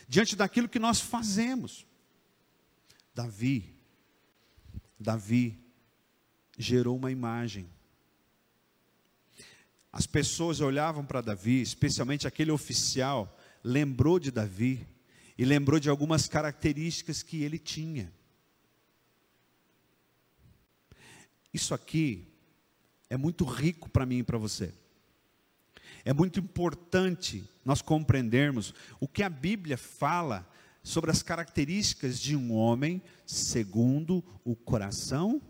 diante 0.09 0.37
daquilo 0.37 0.69
que 0.69 0.79
nós 0.79 1.01
fazemos. 1.01 1.85
Davi, 3.15 3.75
Davi 4.99 5.59
gerou 6.57 6.97
uma 6.97 7.11
imagem. 7.11 7.69
As 9.93 10.07
pessoas 10.07 10.61
olhavam 10.61 11.05
para 11.05 11.21
Davi, 11.21 11.61
especialmente 11.61 12.27
aquele 12.27 12.51
oficial, 12.51 13.39
lembrou 13.63 14.19
de 14.19 14.31
Davi 14.31 14.87
e 15.37 15.45
lembrou 15.45 15.81
de 15.81 15.91
algumas 15.91 16.29
características 16.29 17.23
que 17.23 17.43
ele 17.43 17.59
tinha. 17.59 18.13
Isso 21.53 21.75
aqui 21.75 22.27
é 23.11 23.17
muito 23.17 23.45
rico 23.45 23.91
para 23.91 24.07
mim 24.07 24.19
e 24.19 24.23
para 24.23 24.39
você. 24.39 24.73
É 26.05 26.13
muito 26.13 26.41
importante 26.41 27.45
nós 27.65 27.83
compreendermos 27.83 28.75
o 28.99 29.07
que 29.07 29.23
a 29.23 29.29
Bíblia 29.29 29.77
fala 29.77 30.49
sobre 30.83 31.11
as 31.11 31.23
características 31.23 32.19
de 32.19 32.35
um 32.35 32.53
homem 32.53 33.01
segundo 33.25 34.25
o 34.45 34.57
coração 34.57 35.41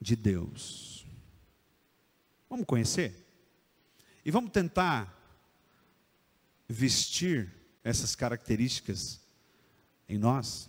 de 0.00 0.14
Deus. 0.14 1.04
Vamos 2.48 2.66
conhecer? 2.66 3.26
E 4.24 4.30
vamos 4.30 4.52
tentar 4.52 5.16
vestir 6.68 7.52
essas 7.82 8.14
características 8.14 9.20
em 10.08 10.18
nós? 10.18 10.68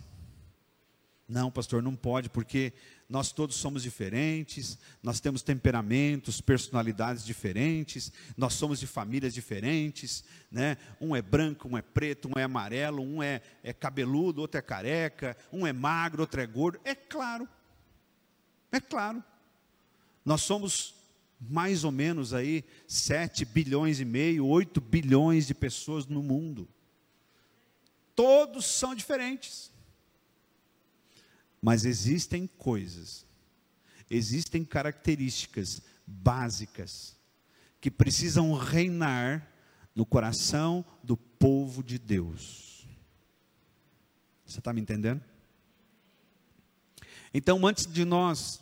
Não, 1.28 1.50
pastor, 1.50 1.82
não 1.82 1.94
pode, 1.94 2.28
porque 2.28 2.72
nós 3.12 3.30
todos 3.30 3.56
somos 3.56 3.82
diferentes, 3.82 4.78
nós 5.02 5.20
temos 5.20 5.42
temperamentos, 5.42 6.40
personalidades 6.40 7.22
diferentes, 7.22 8.10
nós 8.38 8.54
somos 8.54 8.80
de 8.80 8.86
famílias 8.86 9.34
diferentes, 9.34 10.24
né? 10.50 10.78
Um 10.98 11.14
é 11.14 11.20
branco, 11.20 11.68
um 11.68 11.76
é 11.76 11.82
preto, 11.82 12.30
um 12.34 12.40
é 12.40 12.44
amarelo, 12.44 13.02
um 13.02 13.22
é, 13.22 13.42
é 13.62 13.70
cabeludo, 13.74 14.40
outro 14.40 14.58
é 14.58 14.62
careca, 14.62 15.36
um 15.52 15.66
é 15.66 15.74
magro, 15.74 16.22
outro 16.22 16.40
é 16.40 16.46
gordo. 16.46 16.80
É 16.86 16.94
claro, 16.94 17.46
é 18.72 18.80
claro. 18.80 19.22
Nós 20.24 20.40
somos 20.40 20.94
mais 21.38 21.84
ou 21.84 21.92
menos 21.92 22.32
aí 22.32 22.64
7 22.88 23.44
bilhões 23.44 24.00
e 24.00 24.06
meio, 24.06 24.46
8 24.46 24.80
bilhões 24.80 25.46
de 25.46 25.52
pessoas 25.52 26.06
no 26.06 26.22
mundo. 26.22 26.66
Todos 28.14 28.64
são 28.64 28.94
diferentes. 28.94 29.71
Mas 31.62 31.84
existem 31.84 32.46
coisas, 32.46 33.24
existem 34.10 34.64
características 34.64 35.80
básicas 36.04 37.16
que 37.80 37.88
precisam 37.90 38.52
reinar 38.52 39.48
no 39.94 40.04
coração 40.04 40.84
do 41.04 41.16
povo 41.16 41.84
de 41.84 41.98
Deus. 41.98 42.86
Você 44.44 44.58
está 44.58 44.72
me 44.72 44.80
entendendo? 44.80 45.22
Então, 47.32 47.64
antes 47.66 47.86
de 47.86 48.04
nós 48.04 48.60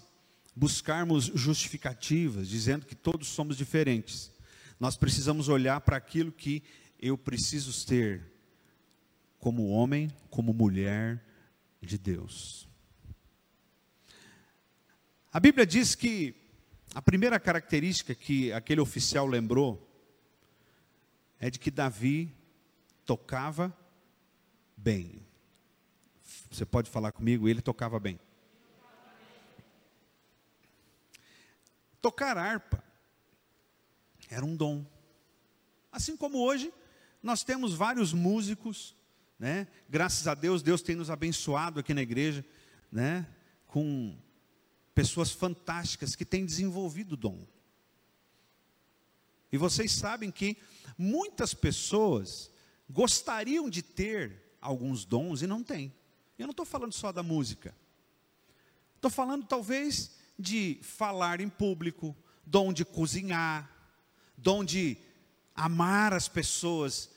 buscarmos 0.55 1.25
justificativas, 1.25 2.49
dizendo 2.49 2.85
que 2.85 2.95
todos 2.95 3.29
somos 3.29 3.57
diferentes, 3.57 4.31
nós 4.79 4.97
precisamos 4.97 5.49
olhar 5.49 5.81
para 5.81 5.97
aquilo 5.97 6.31
que 6.31 6.63
eu 7.01 7.17
preciso 7.17 7.87
ter 7.87 8.31
como 9.39 9.69
homem, 9.71 10.11
como 10.29 10.53
mulher 10.53 11.25
de 11.81 11.97
Deus. 11.97 12.70
A 15.33 15.39
Bíblia 15.39 15.65
diz 15.65 15.95
que 15.95 16.35
a 16.93 17.01
primeira 17.01 17.39
característica 17.39 18.17
que 18.17 18.53
aquele 18.53 18.81
oficial 18.81 19.29
lembrou 19.29 19.89
é 21.39 21.49
de 21.49 21.57
que 21.57 21.71
Davi 21.71 22.35
tocava 23.07 23.73
bem. 24.77 25.25
Você 26.51 26.65
pode 26.65 26.91
falar 26.91 27.13
comigo? 27.13 27.49
Ele 27.49 27.63
tocava 27.63 28.01
bem. 28.01 28.19
Tocar 32.03 32.37
harpa 32.37 32.83
era 34.29 34.45
um 34.45 34.57
dom. 34.57 34.85
Assim 35.93 36.17
como 36.17 36.39
hoje, 36.39 36.73
nós 37.23 37.45
temos 37.45 37.73
vários 37.73 38.13
músicos, 38.13 38.97
né? 39.39 39.69
Graças 39.89 40.27
a 40.27 40.35
Deus, 40.35 40.61
Deus 40.61 40.83
tem 40.83 40.97
nos 40.97 41.09
abençoado 41.09 41.79
aqui 41.79 41.95
na 41.95 42.03
igreja, 42.03 42.45
né? 42.91 43.29
Com 43.69 44.19
pessoas 45.01 45.31
fantásticas 45.31 46.15
que 46.15 46.27
têm 46.27 46.45
desenvolvido 46.45 47.13
o 47.13 47.17
dom. 47.17 47.47
E 49.51 49.57
vocês 49.57 49.93
sabem 49.93 50.31
que 50.31 50.59
muitas 50.99 51.55
pessoas 51.55 52.51
gostariam 52.87 53.71
de 53.71 53.81
ter 53.83 54.59
alguns 54.61 55.07
dons 55.07 55.41
e 55.41 55.47
não 55.47 55.65
têm. 55.65 55.91
Eu 56.39 56.47
não 56.47 56.51
estou 56.51 56.67
falando 56.67 56.93
só 56.93 57.11
da 57.13 57.23
música. 57.23 57.75
Estou 58.97 59.11
falando 59.11 59.47
talvez 59.47 60.19
de 60.39 60.79
falar 60.83 61.41
em 61.41 61.49
público, 61.49 62.15
dom 62.45 62.71
de 62.71 62.85
cozinhar, 62.85 63.75
dom 64.37 64.63
de 64.63 64.99
amar 65.55 66.13
as 66.13 66.29
pessoas 66.29 67.09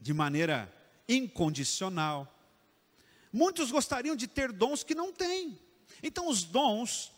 de 0.00 0.14
maneira 0.14 0.74
incondicional. 1.06 2.34
Muitos 3.30 3.70
gostariam 3.70 4.16
de 4.16 4.26
ter 4.26 4.50
dons 4.50 4.82
que 4.82 4.94
não 4.94 5.12
têm. 5.12 5.62
Então, 6.06 6.28
os 6.28 6.44
dons, 6.44 7.10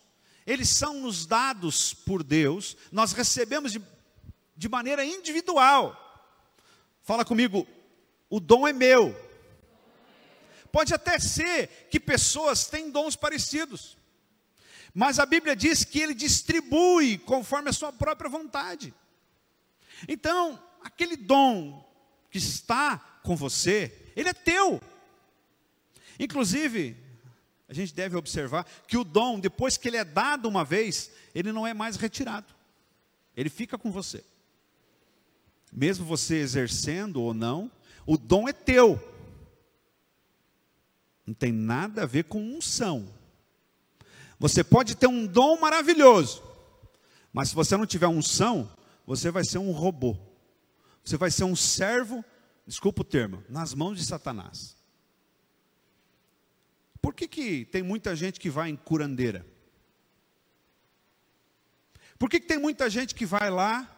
eles 0.46 0.68
são 0.68 1.00
nos 1.00 1.26
dados 1.26 1.92
por 1.92 2.22
Deus, 2.22 2.76
nós 2.92 3.10
recebemos 3.10 3.72
de, 3.72 3.82
de 4.56 4.68
maneira 4.68 5.04
individual. 5.04 6.00
Fala 7.02 7.24
comigo, 7.24 7.66
o 8.30 8.38
dom 8.38 8.66
é 8.66 8.72
meu. 8.72 9.12
Pode 10.70 10.94
até 10.94 11.18
ser 11.18 11.88
que 11.90 11.98
pessoas 11.98 12.68
têm 12.68 12.88
dons 12.88 13.16
parecidos, 13.16 13.98
mas 14.94 15.18
a 15.18 15.26
Bíblia 15.26 15.56
diz 15.56 15.82
que 15.82 15.98
ele 15.98 16.14
distribui 16.14 17.18
conforme 17.18 17.70
a 17.70 17.72
sua 17.72 17.92
própria 17.92 18.30
vontade. 18.30 18.94
Então, 20.06 20.62
aquele 20.80 21.16
dom 21.16 21.84
que 22.30 22.38
está 22.38 22.98
com 23.24 23.34
você, 23.34 24.12
ele 24.14 24.28
é 24.28 24.32
teu. 24.32 24.80
Inclusive, 26.20 26.96
a 27.68 27.74
gente 27.74 27.92
deve 27.92 28.16
observar 28.16 28.64
que 28.86 28.96
o 28.96 29.04
dom, 29.04 29.40
depois 29.40 29.76
que 29.76 29.88
ele 29.88 29.96
é 29.96 30.04
dado 30.04 30.48
uma 30.48 30.64
vez, 30.64 31.10
ele 31.34 31.52
não 31.52 31.66
é 31.66 31.74
mais 31.74 31.96
retirado. 31.96 32.54
Ele 33.36 33.50
fica 33.50 33.76
com 33.76 33.90
você. 33.90 34.24
Mesmo 35.72 36.06
você 36.06 36.36
exercendo 36.36 37.20
ou 37.20 37.34
não, 37.34 37.70
o 38.06 38.16
dom 38.16 38.48
é 38.48 38.52
teu. 38.52 39.02
Não 41.26 41.34
tem 41.34 41.50
nada 41.50 42.04
a 42.04 42.06
ver 42.06 42.24
com 42.24 42.40
unção. 42.40 43.12
Você 44.38 44.62
pode 44.62 44.94
ter 44.94 45.08
um 45.08 45.26
dom 45.26 45.58
maravilhoso, 45.58 46.42
mas 47.32 47.48
se 47.48 47.54
você 47.54 47.76
não 47.76 47.86
tiver 47.86 48.06
unção, 48.06 48.70
você 49.04 49.30
vai 49.30 49.44
ser 49.44 49.58
um 49.58 49.72
robô. 49.72 50.16
Você 51.04 51.16
vai 51.16 51.30
ser 51.30 51.44
um 51.44 51.56
servo, 51.56 52.24
desculpa 52.66 53.02
o 53.02 53.04
termo, 53.04 53.42
nas 53.48 53.74
mãos 53.74 53.98
de 53.98 54.04
Satanás. 54.04 54.75
Por 57.06 57.14
que, 57.14 57.28
que 57.28 57.64
tem 57.66 57.84
muita 57.84 58.16
gente 58.16 58.40
que 58.40 58.50
vai 58.50 58.68
em 58.68 58.74
curandeira? 58.74 59.46
Por 62.18 62.28
que, 62.28 62.40
que 62.40 62.48
tem 62.48 62.58
muita 62.58 62.90
gente 62.90 63.14
que 63.14 63.24
vai 63.24 63.48
lá 63.48 63.88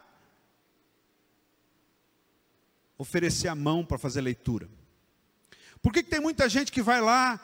oferecer 2.99 3.49
a 3.49 3.55
mão 3.55 3.83
para 3.83 3.97
fazer 3.97 4.21
leitura? 4.21 4.69
Por 5.81 5.91
que, 5.91 6.03
que 6.03 6.11
tem 6.11 6.21
muita 6.21 6.51
gente 6.51 6.71
que 6.71 6.83
vai 6.83 7.01
lá 7.01 7.41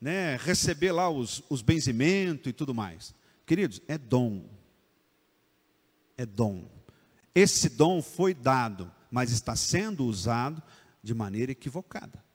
né, 0.00 0.36
receber 0.38 0.90
lá 0.90 1.08
os, 1.08 1.40
os 1.48 1.62
benzimentos 1.62 2.48
e 2.48 2.52
tudo 2.52 2.74
mais? 2.74 3.14
Queridos, 3.46 3.80
é 3.86 3.96
dom. 3.96 4.44
É 6.16 6.26
dom. 6.26 6.68
Esse 7.32 7.68
dom 7.68 8.02
foi 8.02 8.34
dado, 8.34 8.92
mas 9.08 9.30
está 9.30 9.54
sendo 9.54 10.04
usado 10.04 10.60
de 11.00 11.14
maneira 11.14 11.52
equivocada. 11.52 12.28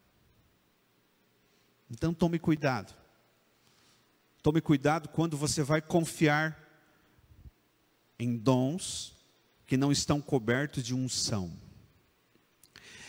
Então 1.89 2.13
tome 2.13 2.39
cuidado. 2.39 2.93
Tome 4.41 4.61
cuidado 4.61 5.09
quando 5.09 5.37
você 5.37 5.63
vai 5.63 5.81
confiar 5.81 6.61
em 8.19 8.37
dons 8.37 9.15
que 9.65 9.77
não 9.77 9.91
estão 9.91 10.21
cobertos 10.21 10.83
de 10.83 10.93
unção. 10.93 11.51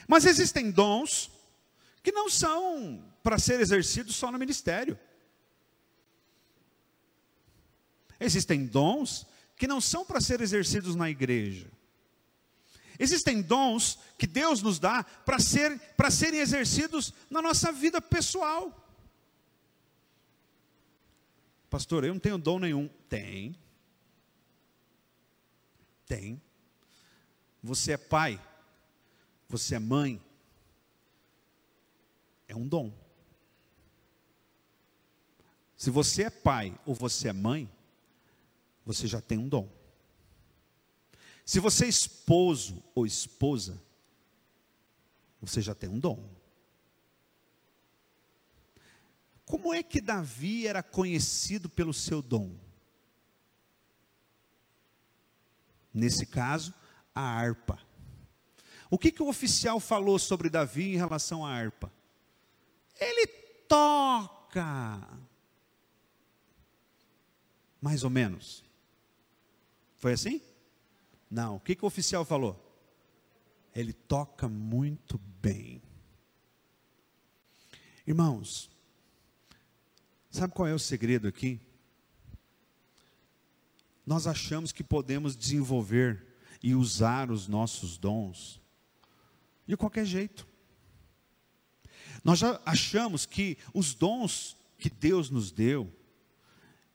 Mas 0.08 0.24
existem 0.24 0.70
dons 0.70 1.30
que 2.02 2.12
não 2.12 2.30
são 2.30 3.04
para 3.22 3.38
ser 3.38 3.60
exercidos 3.60 4.16
só 4.16 4.30
no 4.30 4.38
ministério. 4.38 4.98
Existem 8.18 8.64
dons 8.64 9.26
que 9.56 9.66
não 9.66 9.80
são 9.80 10.04
para 10.04 10.20
ser 10.20 10.40
exercidos 10.40 10.94
na 10.94 11.10
igreja. 11.10 11.70
Existem 12.98 13.42
dons 13.42 13.98
que 14.18 14.26
Deus 14.26 14.62
nos 14.62 14.78
dá 14.78 15.04
para 15.04 15.38
ser, 15.38 15.80
serem 16.10 16.40
exercidos 16.40 17.12
na 17.30 17.42
nossa 17.42 17.72
vida 17.72 18.00
pessoal. 18.00 18.86
Pastor, 21.68 22.04
eu 22.04 22.14
não 22.14 22.20
tenho 22.20 22.38
dom 22.38 22.58
nenhum. 22.58 22.88
Tem. 23.08 23.56
Tem. 26.06 26.40
Você 27.62 27.92
é 27.92 27.96
pai. 27.96 28.40
Você 29.48 29.74
é 29.74 29.78
mãe. 29.78 30.20
É 32.48 32.54
um 32.54 32.66
dom. 32.66 32.92
Se 35.76 35.90
você 35.90 36.24
é 36.24 36.30
pai 36.30 36.78
ou 36.86 36.94
você 36.94 37.28
é 37.28 37.32
mãe, 37.32 37.70
você 38.84 39.06
já 39.06 39.20
tem 39.20 39.36
um 39.36 39.48
dom. 39.48 39.68
Se 41.46 41.60
você 41.60 41.84
é 41.86 41.88
esposo 41.88 42.82
ou 42.92 43.06
esposa, 43.06 43.80
você 45.40 45.62
já 45.62 45.76
tem 45.76 45.88
um 45.88 46.00
dom. 46.00 46.28
Como 49.44 49.72
é 49.72 49.80
que 49.80 50.00
Davi 50.00 50.66
era 50.66 50.82
conhecido 50.82 51.68
pelo 51.68 51.94
seu 51.94 52.20
dom? 52.20 52.58
Nesse 55.94 56.26
caso, 56.26 56.74
a 57.14 57.20
harpa. 57.20 57.78
O 58.90 58.98
que, 58.98 59.12
que 59.12 59.22
o 59.22 59.28
oficial 59.28 59.78
falou 59.78 60.18
sobre 60.18 60.50
Davi 60.50 60.94
em 60.94 60.96
relação 60.96 61.46
à 61.46 61.52
harpa? 61.52 61.92
Ele 62.98 63.28
toca. 63.68 65.00
Mais 67.80 68.02
ou 68.02 68.10
menos. 68.10 68.64
Foi 69.96 70.12
assim? 70.12 70.40
Não. 71.30 71.56
O 71.56 71.60
que, 71.60 71.74
que 71.74 71.84
o 71.84 71.88
oficial 71.88 72.24
falou? 72.24 72.62
Ele 73.74 73.92
toca 73.92 74.48
muito 74.48 75.18
bem. 75.40 75.82
Irmãos, 78.06 78.70
sabe 80.30 80.54
qual 80.54 80.68
é 80.68 80.74
o 80.74 80.78
segredo 80.78 81.26
aqui? 81.26 81.60
Nós 84.06 84.26
achamos 84.26 84.70
que 84.70 84.84
podemos 84.84 85.36
desenvolver 85.36 86.24
e 86.62 86.74
usar 86.74 87.30
os 87.30 87.48
nossos 87.48 87.98
dons 87.98 88.60
de 89.66 89.76
qualquer 89.76 90.04
jeito. 90.06 90.46
Nós 92.22 92.38
já 92.38 92.60
achamos 92.64 93.26
que 93.26 93.58
os 93.74 93.94
dons 93.94 94.56
que 94.78 94.88
Deus 94.88 95.28
nos 95.30 95.50
deu, 95.50 95.92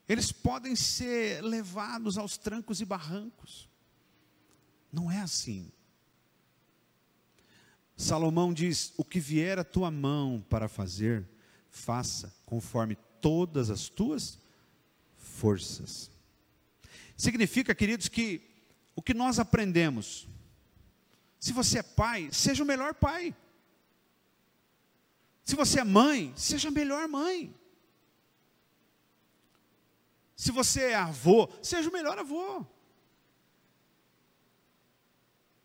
eles 0.08 0.32
podem 0.32 0.74
ser 0.74 1.42
levados 1.42 2.16
aos 2.16 2.36
trancos 2.38 2.80
e 2.80 2.84
barrancos. 2.84 3.68
Não 4.92 5.10
é 5.10 5.20
assim. 5.20 5.72
Salomão 7.96 8.52
diz: 8.52 8.92
O 8.96 9.04
que 9.04 9.18
vier 9.18 9.58
a 9.58 9.64
tua 9.64 9.90
mão 9.90 10.44
para 10.48 10.68
fazer, 10.68 11.26
faça 11.70 12.34
conforme 12.44 12.96
todas 13.20 13.70
as 13.70 13.88
tuas 13.88 14.38
forças. 15.16 16.10
Significa, 17.16 17.74
queridos, 17.74 18.08
que 18.08 18.42
o 18.94 19.00
que 19.00 19.14
nós 19.14 19.38
aprendemos? 19.38 20.28
Se 21.40 21.52
você 21.52 21.78
é 21.78 21.82
pai, 21.82 22.28
seja 22.32 22.62
o 22.62 22.66
melhor 22.66 22.94
pai. 22.94 23.34
Se 25.44 25.56
você 25.56 25.80
é 25.80 25.84
mãe, 25.84 26.32
seja 26.36 26.68
a 26.68 26.72
melhor 26.72 27.08
mãe. 27.08 27.54
Se 30.36 30.50
você 30.50 30.90
é 30.90 30.94
avô, 30.94 31.48
seja 31.62 31.88
o 31.88 31.92
melhor 31.92 32.18
avô. 32.18 32.66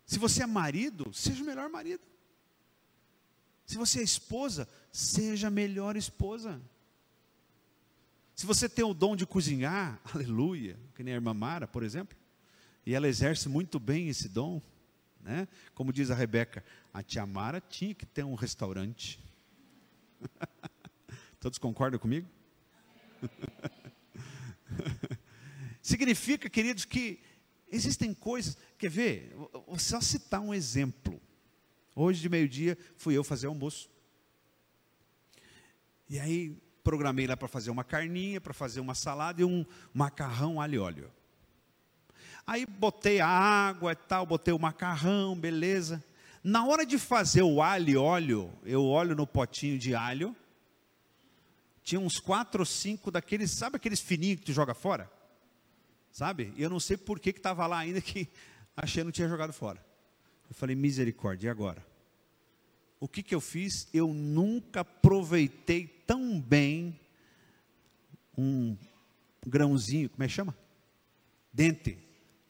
Se 0.08 0.18
você 0.18 0.42
é 0.42 0.46
marido, 0.46 1.12
seja 1.12 1.42
o 1.42 1.46
melhor 1.46 1.68
marido. 1.68 2.00
Se 3.66 3.76
você 3.76 4.00
é 4.00 4.02
esposa, 4.02 4.66
seja 4.90 5.48
a 5.48 5.50
melhor 5.50 5.98
esposa. 5.98 6.58
Se 8.34 8.46
você 8.46 8.70
tem 8.70 8.82
o 8.82 8.94
dom 8.94 9.14
de 9.14 9.26
cozinhar, 9.26 10.00
aleluia, 10.10 10.80
que 10.94 11.02
nem 11.02 11.12
a 11.12 11.16
irmã 11.18 11.34
Mara, 11.34 11.68
por 11.68 11.82
exemplo, 11.82 12.16
e 12.86 12.94
ela 12.94 13.06
exerce 13.06 13.50
muito 13.50 13.78
bem 13.78 14.08
esse 14.08 14.30
dom, 14.30 14.62
né? 15.20 15.46
Como 15.74 15.92
diz 15.92 16.10
a 16.10 16.14
Rebeca, 16.14 16.64
a 16.90 17.02
tia 17.02 17.26
Mara 17.26 17.60
tinha 17.60 17.94
que 17.94 18.06
ter 18.06 18.24
um 18.24 18.34
restaurante. 18.34 19.22
Todos 21.38 21.58
concordam 21.58 22.00
comigo? 22.00 22.26
Significa, 25.82 26.48
queridos, 26.48 26.86
que 26.86 27.20
existem 27.70 28.14
coisas. 28.14 28.56
Quer 28.78 28.88
ver? 28.88 29.34
Vou 29.66 29.78
só 29.78 30.00
citar 30.00 30.40
um 30.40 30.54
exemplo. 30.54 31.20
Hoje 31.96 32.20
de 32.20 32.28
meio-dia 32.28 32.78
fui 32.96 33.16
eu 33.16 33.24
fazer 33.24 33.48
almoço. 33.48 33.90
E 36.08 36.18
aí 36.18 36.56
programei 36.84 37.26
lá 37.26 37.36
para 37.36 37.48
fazer 37.48 37.70
uma 37.70 37.82
carninha, 37.82 38.40
para 38.40 38.54
fazer 38.54 38.80
uma 38.80 38.94
salada 38.94 39.42
e 39.42 39.44
um 39.44 39.66
macarrão 39.92 40.60
alho 40.60 40.74
e 40.74 40.78
óleo. 40.78 41.12
Aí 42.46 42.64
botei 42.64 43.20
a 43.20 43.28
água 43.28 43.92
e 43.92 43.96
tal, 43.96 44.24
botei 44.24 44.54
o 44.54 44.58
macarrão, 44.58 45.38
beleza. 45.38 46.02
Na 46.42 46.64
hora 46.64 46.86
de 46.86 46.96
fazer 46.98 47.42
o 47.42 47.60
alho 47.60 47.90
e 47.90 47.96
óleo, 47.96 48.52
eu 48.64 48.84
olho 48.84 49.14
no 49.14 49.26
potinho 49.26 49.78
de 49.78 49.94
alho, 49.94 50.34
tinha 51.82 52.00
uns 52.00 52.20
quatro 52.20 52.62
ou 52.62 52.66
cinco 52.66 53.10
daqueles, 53.10 53.50
sabe 53.50 53.76
aqueles 53.76 54.00
fininhos 54.00 54.38
que 54.38 54.46
tu 54.46 54.52
joga 54.52 54.72
fora? 54.72 55.10
Sabe? 56.12 56.54
E 56.56 56.62
eu 56.62 56.70
não 56.70 56.80
sei 56.80 56.96
por 56.96 57.18
que 57.18 57.30
estava 57.30 57.66
lá 57.66 57.78
ainda 57.78 58.00
que 58.00 58.28
achei 58.82 59.04
não 59.04 59.10
tinha 59.10 59.28
jogado 59.28 59.52
fora. 59.52 59.84
Eu 60.48 60.54
falei, 60.54 60.74
misericórdia, 60.74 61.48
e 61.48 61.50
agora? 61.50 61.84
O 63.00 63.06
que, 63.06 63.22
que 63.22 63.34
eu 63.34 63.40
fiz? 63.40 63.88
Eu 63.92 64.12
nunca 64.12 64.80
aproveitei 64.80 65.86
tão 65.86 66.40
bem 66.40 66.98
um 68.36 68.76
grãozinho, 69.46 70.08
como 70.08 70.22
é 70.22 70.26
que 70.26 70.32
chama? 70.32 70.56
Dente. 71.52 71.98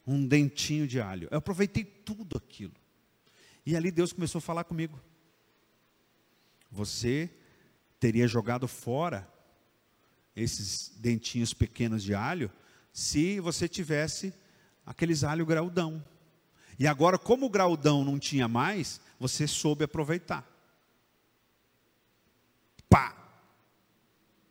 Um 0.07 0.27
dentinho 0.27 0.87
de 0.87 1.01
alho. 1.01 1.29
Eu 1.31 1.39
aproveitei 1.39 1.85
tudo 1.85 2.37
aquilo. 2.37 2.75
E 3.67 3.77
ali 3.77 3.91
Deus 3.91 4.13
começou 4.13 4.39
a 4.39 4.43
falar 4.43 4.65
comigo. 4.65 4.99
Você 6.71 7.31
teria 8.01 8.27
jogado 8.27 8.69
fora 8.69 9.29
esses 10.35 10.91
dentinhos 10.97 11.53
pequenos 11.53 12.03
de 12.03 12.15
alho 12.15 12.51
se 12.93 13.41
você 13.41 13.69
tivesse 13.69 14.33
aqueles 14.87 15.25
alho 15.25 15.45
graudão. 15.45 16.03
E 16.79 16.87
agora, 16.87 17.19
como 17.19 17.47
o 17.47 17.51
graudão 17.51 18.05
não 18.05 18.19
tinha 18.19 18.47
mais, 18.47 19.01
você 19.19 19.47
soube 19.47 19.85
aproveitar. 19.85 20.47
Pá! 22.89 23.17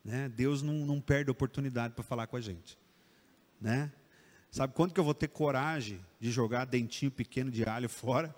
Né? 0.04 0.28
Deus 0.30 0.62
não, 0.62 0.86
não 0.86 1.00
perde 1.00 1.32
oportunidade 1.32 1.94
para 1.94 2.04
falar 2.04 2.28
com 2.28 2.36
a 2.36 2.42
gente. 2.42 2.78
Né? 3.62 3.92
Sabe 4.52 4.74
quando 4.74 4.94
que 4.94 5.00
eu 5.00 5.04
vou 5.04 5.14
ter 5.14 5.30
coragem 5.30 6.00
de 6.20 6.32
jogar 6.32 6.66
dentinho 6.66 7.12
pequeno 7.12 7.50
de 7.50 7.64
alho 7.64 7.88
fora? 7.88 8.36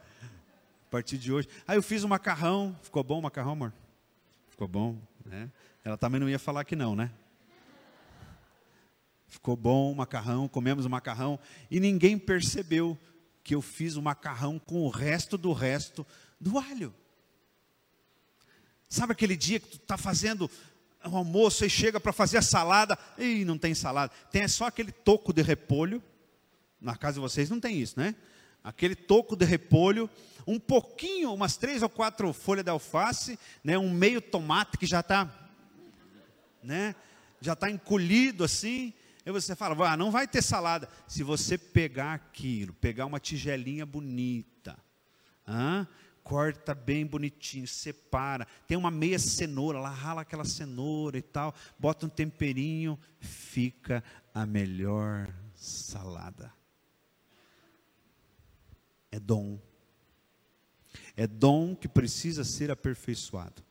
A 0.88 0.92
partir 0.92 1.18
de 1.18 1.32
hoje. 1.32 1.48
Aí 1.68 1.78
eu 1.78 1.84
fiz 1.84 2.04
um 2.04 2.08
macarrão. 2.08 2.78
Ficou 2.82 3.04
bom 3.04 3.20
o 3.20 3.22
macarrão, 3.22 3.54
amor? 3.54 3.74
Ficou 4.50 4.68
bom, 4.68 4.98
né? 5.26 5.50
Ela 5.84 5.98
também 5.98 6.20
não 6.20 6.30
ia 6.30 6.40
falar 6.40 6.64
que 6.64 6.76
não, 6.76 6.96
né? 6.96 7.12
Ficou 9.28 9.56
bom 9.56 9.92
o 9.92 9.96
macarrão, 9.96 10.48
comemos 10.48 10.86
o 10.86 10.90
macarrão 10.90 11.40
e 11.70 11.80
ninguém 11.80 12.18
percebeu 12.18 12.98
que 13.44 13.56
eu 13.56 13.62
fiz 13.62 13.96
o 13.96 14.02
macarrão 14.02 14.60
com 14.60 14.82
o 14.82 14.90
resto 14.90 15.38
do 15.38 15.54
resto 15.54 16.06
do 16.40 16.58
alho. 16.58 16.94
Sabe 18.88 19.14
aquele 19.14 19.36
dia 19.36 19.60
que 19.60 19.68
tu 19.68 19.78
está 19.78 19.98
fazendo 19.98 20.50
o 21.06 21.16
almoço 21.16 21.64
e 21.64 21.70
chega 21.70 22.00
para 22.00 22.12
fazer 22.12 22.38
a 22.38 22.42
salada, 22.42 22.98
e 23.18 23.46
não 23.46 23.58
tem 23.58 23.74
salada, 23.74 24.12
tem 24.32 24.48
só 24.48 24.66
aquele 24.66 24.92
toco 24.92 25.32
de 25.32 25.42
repolho. 25.42 26.04
Na 26.82 26.96
casa 26.96 27.16
de 27.16 27.20
vocês 27.20 27.50
não 27.50 27.60
tem 27.60 27.80
isso, 27.80 28.00
né? 28.00 28.16
Aquele 28.64 28.96
toco 28.96 29.36
de 29.36 29.46
repolho, 29.46 30.10
um 30.46 30.60
pouquinho, 30.60 31.34
umas 31.34 31.56
três 31.56 31.84
ou 31.84 31.90
quatro 31.90 32.32
folhas 32.34 32.64
de 32.64 32.72
alface, 32.72 33.38
né? 33.64 33.78
Um 33.78 33.92
meio 33.92 34.22
tomate 34.22 34.78
que 34.78 34.86
já 34.86 35.02
está, 35.02 35.30
né? 36.64 36.96
Já 37.40 37.54
está 37.54 37.70
encolhido 37.70 38.44
assim. 38.44 38.94
E 39.30 39.32
você 39.32 39.56
fala, 39.56 39.92
ah, 39.92 39.96
não 39.96 40.10
vai 40.10 40.28
ter 40.28 40.42
salada. 40.42 40.90
Se 41.08 41.22
você 41.22 41.56
pegar 41.56 42.16
aquilo, 42.16 42.74
pegar 42.74 43.06
uma 43.06 43.20
tigelinha 43.20 43.86
bonita, 43.86 44.76
ah, 45.46 45.86
corta 46.24 46.74
bem 46.74 47.06
bonitinho, 47.06 47.68
separa. 47.68 48.48
Tem 48.66 48.76
uma 48.76 48.90
meia 48.90 49.20
cenoura, 49.20 49.80
lá 49.80 49.92
rala 49.92 50.22
aquela 50.22 50.44
cenoura 50.44 51.16
e 51.16 51.22
tal, 51.22 51.54
bota 51.78 52.08
um 52.08 52.10
temperinho, 52.10 53.00
fica 53.20 54.04
a 54.34 54.48
melhor 54.48 55.32
salada. 55.54 56.52
É 59.12 59.20
dom. 59.20 59.60
É 61.16 61.28
dom 61.28 61.76
que 61.76 61.88
precisa 61.88 62.44
ser 62.44 62.72
aperfeiçoado. 62.72 63.64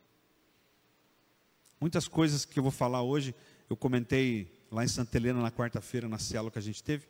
Muitas 1.81 2.07
coisas 2.07 2.45
que 2.45 2.59
eu 2.59 2.63
vou 2.63 2.71
falar 2.71 3.01
hoje, 3.01 3.35
eu 3.69 3.75
comentei 3.75 4.57
lá 4.71 4.83
em 4.83 4.87
Santa 4.87 5.17
Helena 5.17 5.41
na 5.41 5.51
quarta-feira, 5.51 6.07
na 6.07 6.19
célula 6.19 6.51
que 6.51 6.59
a 6.59 6.61
gente 6.61 6.83
teve. 6.83 7.07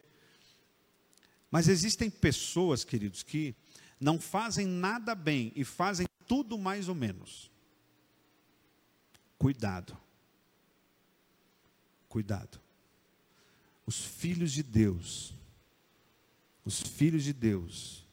Mas 1.52 1.68
existem 1.68 2.10
pessoas, 2.10 2.84
queridos, 2.84 3.24
que 3.24 3.56
não 4.00 4.20
fazem 4.20 4.66
nada 4.66 5.14
bem 5.16 5.52
e 5.56 5.64
fazem 5.64 6.08
tudo 6.28 6.58
mais 6.58 6.88
ou 6.88 6.96
menos. 6.96 7.52
Cuidado. 9.38 9.98
Cuidado. 12.08 12.60
Os 13.86 14.04
filhos 14.04 14.52
de 14.52 14.62
Deus, 14.62 15.34
os 16.64 16.80
filhos 16.80 17.24
de 17.24 17.34
Deus, 17.34 18.06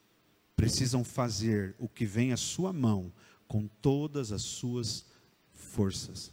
precisam 0.56 1.04
fazer 1.04 1.74
o 1.78 1.88
que 1.88 2.06
vem 2.06 2.32
à 2.32 2.37
sua 2.37 2.72
mão 2.72 3.12
com 3.46 3.68
todas 3.68 4.32
as 4.32 4.42
suas 4.42 5.04
forças. 5.52 6.32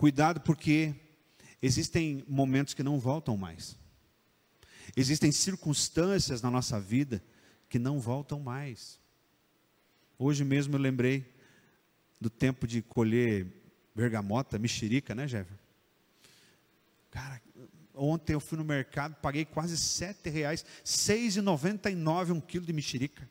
Cuidado 0.00 0.40
porque 0.40 0.94
existem 1.60 2.24
momentos 2.26 2.72
que 2.72 2.82
não 2.82 2.98
voltam 2.98 3.36
mais. 3.36 3.76
Existem 4.96 5.30
circunstâncias 5.30 6.40
na 6.40 6.50
nossa 6.50 6.80
vida 6.80 7.22
que 7.68 7.78
não 7.78 8.00
voltam 8.00 8.40
mais. 8.40 8.98
Hoje 10.18 10.42
mesmo 10.42 10.74
eu 10.74 10.80
lembrei 10.80 11.30
do 12.18 12.30
tempo 12.30 12.66
de 12.66 12.80
colher 12.80 13.46
bergamota, 13.94 14.58
mexerica, 14.58 15.14
né, 15.14 15.28
Jefferson? 15.28 15.62
Cara, 17.10 17.42
ontem 17.94 18.32
eu 18.32 18.40
fui 18.40 18.56
no 18.56 18.64
mercado, 18.64 19.16
paguei 19.16 19.44
quase 19.44 19.76
sete 19.76 20.30
reais, 20.30 20.64
seis 20.82 21.36
e 21.36 21.42
noventa 21.42 21.90
nove 21.90 22.32
um 22.32 22.40
quilo 22.40 22.64
de 22.64 22.72
mexerica. 22.72 23.30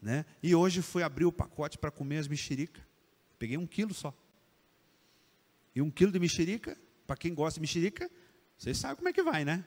Né? 0.00 0.24
E 0.42 0.54
hoje 0.54 0.80
fui 0.80 1.02
abrir 1.02 1.26
o 1.26 1.32
pacote 1.32 1.76
para 1.76 1.90
comer 1.90 2.16
as 2.20 2.26
mexericas. 2.26 2.82
Peguei 3.38 3.58
um 3.58 3.66
quilo 3.66 3.92
só. 3.92 4.14
E 5.76 5.82
um 5.82 5.90
quilo 5.90 6.10
de 6.10 6.18
mexerica, 6.18 6.76
para 7.06 7.16
quem 7.16 7.34
gosta 7.34 7.58
de 7.58 7.60
mexerica, 7.60 8.10
vocês 8.56 8.78
sabem 8.78 8.96
como 8.96 9.10
é 9.10 9.12
que 9.12 9.22
vai, 9.22 9.44
né? 9.44 9.62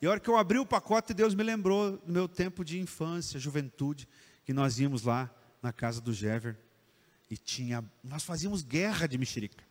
E 0.00 0.06
a 0.06 0.10
hora 0.10 0.20
que 0.20 0.30
eu 0.30 0.36
abri 0.36 0.56
o 0.56 0.64
pacote, 0.64 1.12
Deus 1.12 1.34
me 1.34 1.42
lembrou 1.42 1.96
do 1.96 2.12
meu 2.12 2.28
tempo 2.28 2.64
de 2.64 2.78
infância, 2.78 3.40
juventude, 3.40 4.06
que 4.44 4.52
nós 4.52 4.78
íamos 4.78 5.02
lá 5.02 5.28
na 5.60 5.72
casa 5.72 6.00
do 6.00 6.12
Jever 6.12 6.56
e 7.28 7.36
tinha, 7.36 7.84
nós 8.04 8.22
fazíamos 8.22 8.62
guerra 8.62 9.08
de 9.08 9.18
mexerica. 9.18 9.64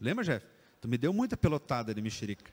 Lembra, 0.00 0.22
Jeff? 0.22 0.46
Tu 0.80 0.86
me 0.86 0.96
deu 0.96 1.12
muita 1.12 1.36
pelotada 1.36 1.92
de 1.92 2.00
mexerica, 2.00 2.52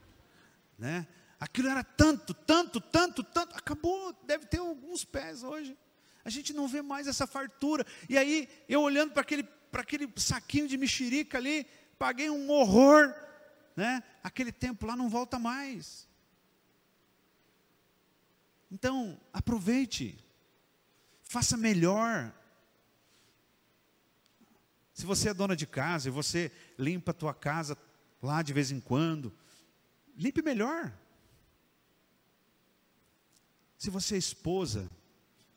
né? 0.80 1.06
Aquilo 1.40 1.68
era 1.68 1.84
tanto, 1.84 2.34
tanto, 2.34 2.82
tanto, 2.82 3.24
tanto, 3.24 3.56
acabou, 3.56 4.18
deve 4.26 4.48
ter 4.48 4.58
alguns 4.58 5.06
pés 5.06 5.44
hoje. 5.44 5.78
A 6.26 6.30
gente 6.32 6.54
não 6.54 6.68
vê 6.68 6.82
mais 6.82 7.06
essa 7.06 7.28
fartura. 7.28 7.86
E 8.10 8.18
aí, 8.18 8.50
eu 8.68 8.82
olhando 8.82 9.12
para 9.12 9.22
aquele, 9.22 9.44
para 9.44 9.82
aquele 9.82 10.10
saquinho 10.16 10.68
de 10.68 10.78
mexerica 10.78 11.38
ali, 11.38 11.68
paguei 12.04 12.30
um 12.30 12.52
horror, 12.52 13.16
né? 13.78 14.04
Aquele 14.22 14.52
tempo 14.52 14.86
lá 14.86 14.94
não 14.94 15.08
volta 15.08 15.40
mais. 15.40 16.06
Então, 18.70 19.18
aproveite, 19.32 20.22
faça 21.24 21.56
melhor. 21.56 22.34
Se 24.94 25.06
você 25.06 25.30
é 25.30 25.34
dona 25.34 25.56
de 25.56 25.66
casa 25.66 26.10
e 26.10 26.12
você 26.12 26.52
limpa 26.78 27.12
a 27.12 27.14
tua 27.14 27.34
casa 27.34 27.78
lá 28.22 28.42
de 28.42 28.52
vez 28.52 28.70
em 28.70 28.82
quando, 28.82 29.34
limpe 30.18 30.42
melhor. 30.42 30.92
Se 33.78 33.90
você 33.90 34.16
é 34.16 34.18
esposa, 34.18 34.92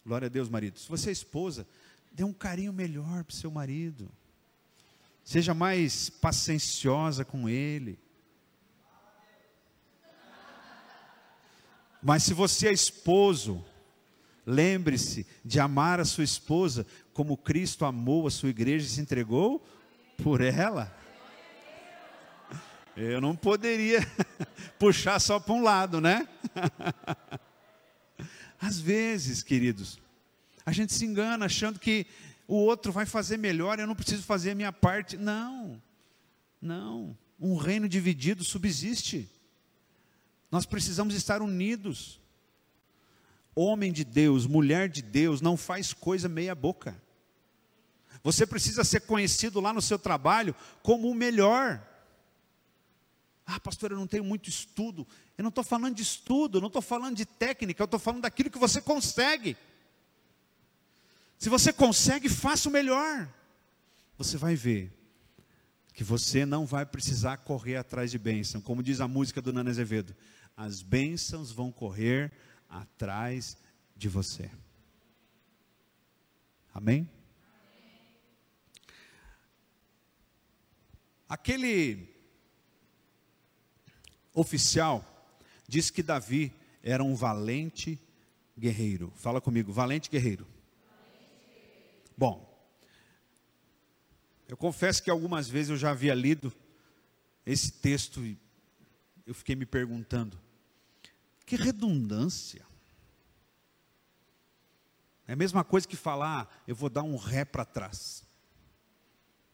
glória 0.04 0.26
a 0.26 0.28
Deus, 0.28 0.48
marido, 0.48 0.78
se 0.78 0.88
você 0.88 1.08
é 1.08 1.12
esposa, 1.12 1.66
dê 2.12 2.22
um 2.22 2.32
carinho 2.32 2.72
melhor 2.72 3.24
para 3.24 3.34
o 3.34 3.36
seu 3.36 3.50
marido. 3.50 4.08
Seja 5.26 5.52
mais 5.52 6.08
pacienciosa 6.08 7.24
com 7.24 7.48
ele. 7.48 7.98
Mas 12.00 12.22
se 12.22 12.32
você 12.32 12.68
é 12.68 12.72
esposo, 12.72 13.64
lembre-se 14.46 15.26
de 15.44 15.58
amar 15.58 15.98
a 15.98 16.04
sua 16.04 16.22
esposa 16.22 16.86
como 17.12 17.36
Cristo 17.36 17.84
amou 17.84 18.28
a 18.28 18.30
sua 18.30 18.50
igreja 18.50 18.86
e 18.86 18.88
se 18.88 19.00
entregou 19.00 19.66
por 20.22 20.40
ela. 20.40 20.96
Eu 22.96 23.20
não 23.20 23.34
poderia 23.34 24.06
puxar 24.78 25.18
só 25.18 25.40
para 25.40 25.54
um 25.54 25.62
lado, 25.64 26.00
né? 26.00 26.28
Às 28.62 28.78
vezes, 28.78 29.42
queridos, 29.42 29.98
a 30.64 30.70
gente 30.70 30.94
se 30.94 31.04
engana 31.04 31.46
achando 31.46 31.80
que 31.80 32.06
o 32.46 32.56
outro 32.56 32.92
vai 32.92 33.06
fazer 33.06 33.36
melhor, 33.36 33.78
eu 33.78 33.86
não 33.86 33.94
preciso 33.94 34.22
fazer 34.22 34.52
a 34.52 34.54
minha 34.54 34.72
parte. 34.72 35.16
Não, 35.16 35.82
não. 36.60 37.16
Um 37.38 37.56
reino 37.56 37.88
dividido 37.88 38.44
subsiste. 38.44 39.28
Nós 40.50 40.64
precisamos 40.64 41.14
estar 41.14 41.42
unidos. 41.42 42.20
Homem 43.54 43.92
de 43.92 44.04
Deus, 44.04 44.46
mulher 44.46 44.88
de 44.88 45.02
Deus, 45.02 45.40
não 45.40 45.56
faz 45.56 45.92
coisa 45.92 46.28
meia 46.28 46.54
boca. 46.54 47.00
Você 48.22 48.46
precisa 48.46 48.84
ser 48.84 49.00
conhecido 49.00 49.60
lá 49.60 49.72
no 49.72 49.82
seu 49.82 49.98
trabalho 49.98 50.54
como 50.82 51.10
o 51.10 51.14
melhor. 51.14 51.82
Ah, 53.46 53.60
pastor, 53.60 53.92
eu 53.92 53.96
não 53.96 54.06
tenho 54.06 54.24
muito 54.24 54.48
estudo. 54.48 55.06
Eu 55.38 55.42
não 55.42 55.48
estou 55.48 55.62
falando 55.62 55.94
de 55.94 56.02
estudo, 56.02 56.58
eu 56.58 56.60
não 56.60 56.66
estou 56.66 56.82
falando 56.82 57.16
de 57.16 57.24
técnica, 57.24 57.82
eu 57.82 57.84
estou 57.84 58.00
falando 58.00 58.22
daquilo 58.22 58.50
que 58.50 58.58
você 58.58 58.80
consegue. 58.80 59.56
Se 61.38 61.48
você 61.48 61.72
consegue, 61.72 62.28
faça 62.28 62.68
o 62.68 62.72
melhor. 62.72 63.28
Você 64.16 64.36
vai 64.36 64.54
ver 64.54 64.92
que 65.92 66.04
você 66.04 66.44
não 66.44 66.66
vai 66.66 66.84
precisar 66.84 67.38
correr 67.38 67.76
atrás 67.76 68.10
de 68.10 68.18
bênção. 68.18 68.60
Como 68.60 68.82
diz 68.82 69.00
a 69.00 69.08
música 69.08 69.40
do 69.40 69.52
Nana 69.52 69.70
Azevedo, 69.70 70.14
as 70.56 70.82
bênçãos 70.82 71.50
vão 71.50 71.72
correr 71.72 72.32
atrás 72.68 73.56
de 73.96 74.08
você. 74.08 74.50
Amém? 76.74 77.08
Aquele 81.28 82.14
oficial 84.32 85.04
diz 85.66 85.90
que 85.90 86.02
Davi 86.02 86.52
era 86.82 87.02
um 87.02 87.14
valente 87.14 87.98
guerreiro. 88.58 89.12
Fala 89.16 89.40
comigo, 89.40 89.72
valente 89.72 90.10
guerreiro. 90.10 90.46
Bom, 92.16 92.46
eu 94.48 94.56
confesso 94.56 95.02
que 95.02 95.10
algumas 95.10 95.48
vezes 95.48 95.70
eu 95.70 95.76
já 95.76 95.90
havia 95.90 96.14
lido 96.14 96.52
esse 97.44 97.72
texto 97.72 98.24
e 98.24 98.38
eu 99.26 99.34
fiquei 99.34 99.54
me 99.54 99.66
perguntando: 99.66 100.40
que 101.44 101.56
redundância. 101.56 102.64
É 105.28 105.32
a 105.32 105.36
mesma 105.36 105.64
coisa 105.64 105.88
que 105.88 105.96
falar, 105.96 106.62
eu 106.68 106.74
vou 106.74 106.88
dar 106.88 107.02
um 107.02 107.16
ré 107.16 107.44
para 107.44 107.64
trás. 107.64 108.24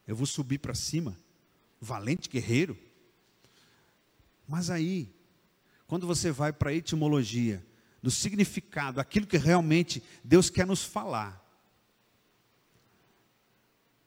Eu 0.05 0.15
vou 0.15 0.27
subir 0.27 0.59
para 0.59 0.75
cima. 0.75 1.17
Valente 1.81 2.29
guerreiro. 2.29 2.77
Mas 4.47 4.69
aí, 4.69 5.11
quando 5.87 6.05
você 6.05 6.31
vai 6.31 6.53
para 6.53 6.69
a 6.69 6.73
etimologia, 6.73 7.65
do 8.03 8.11
significado, 8.11 8.99
aquilo 8.99 9.25
que 9.25 9.37
realmente 9.37 10.03
Deus 10.23 10.49
quer 10.49 10.67
nos 10.67 10.83
falar, 10.83 11.42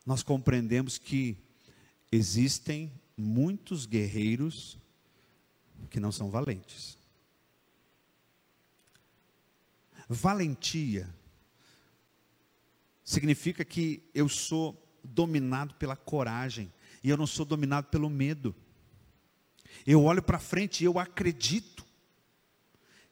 nós 0.07 0.23
compreendemos 0.23 0.97
que 0.97 1.37
existem 2.12 2.92
muitos 3.16 3.85
guerreiros 3.85 4.79
que 5.90 5.99
não 5.99 6.12
são 6.12 6.31
valentes. 6.31 6.97
Valentia 10.09 11.12
significa 13.05 13.64
que 13.64 14.03
eu 14.14 14.29
sou 14.29 14.81
dominado 15.03 15.75
pela 15.75 15.97
coragem 15.97 16.73
e 17.03 17.11
eu 17.11 17.16
não 17.16 17.27
sou 17.27 17.45
dominado 17.45 17.88
pelo 17.88 18.09
medo. 18.09 18.55
Eu 19.85 20.05
olho 20.05 20.23
para 20.23 20.38
frente 20.38 20.83
e 20.83 20.85
eu 20.85 20.99
acredito. 21.01 21.85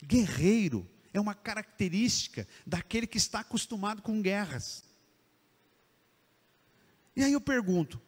Guerreiro 0.02 0.88
é 1.12 1.20
uma 1.20 1.34
característica 1.34 2.46
daquele 2.64 3.06
que 3.06 3.16
está 3.16 3.40
acostumado 3.40 4.00
com 4.02 4.22
guerras. 4.22 4.84
E 7.16 7.22
aí 7.22 7.32
eu 7.32 7.40
pergunto: 7.40 8.00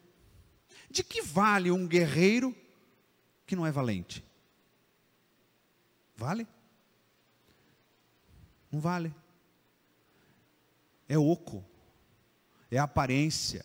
de 0.91 1.05
que 1.05 1.23
vale 1.23 1.71
um 1.71 1.87
guerreiro 1.87 2.55
que 3.47 3.55
não 3.55 3.67
é 3.67 3.71
valente? 3.71 4.25
Vale? 6.17 6.47
Não 8.71 8.81
vale. 8.81 9.15
É 11.09 11.17
oco, 11.17 11.65
é 12.71 12.79
aparência. 12.79 13.65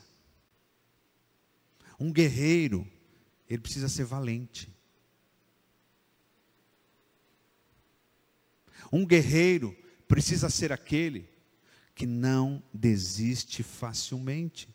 Um 1.99 2.11
guerreiro, 2.11 2.87
ele 3.47 3.61
precisa 3.61 3.87
ser 3.87 4.03
valente. 4.03 4.71
Um 8.91 9.05
guerreiro 9.05 9.75
precisa 10.07 10.49
ser 10.49 10.71
aquele 10.71 11.29
que 11.95 12.05
não 12.05 12.61
desiste 12.73 13.63
facilmente. 13.63 14.67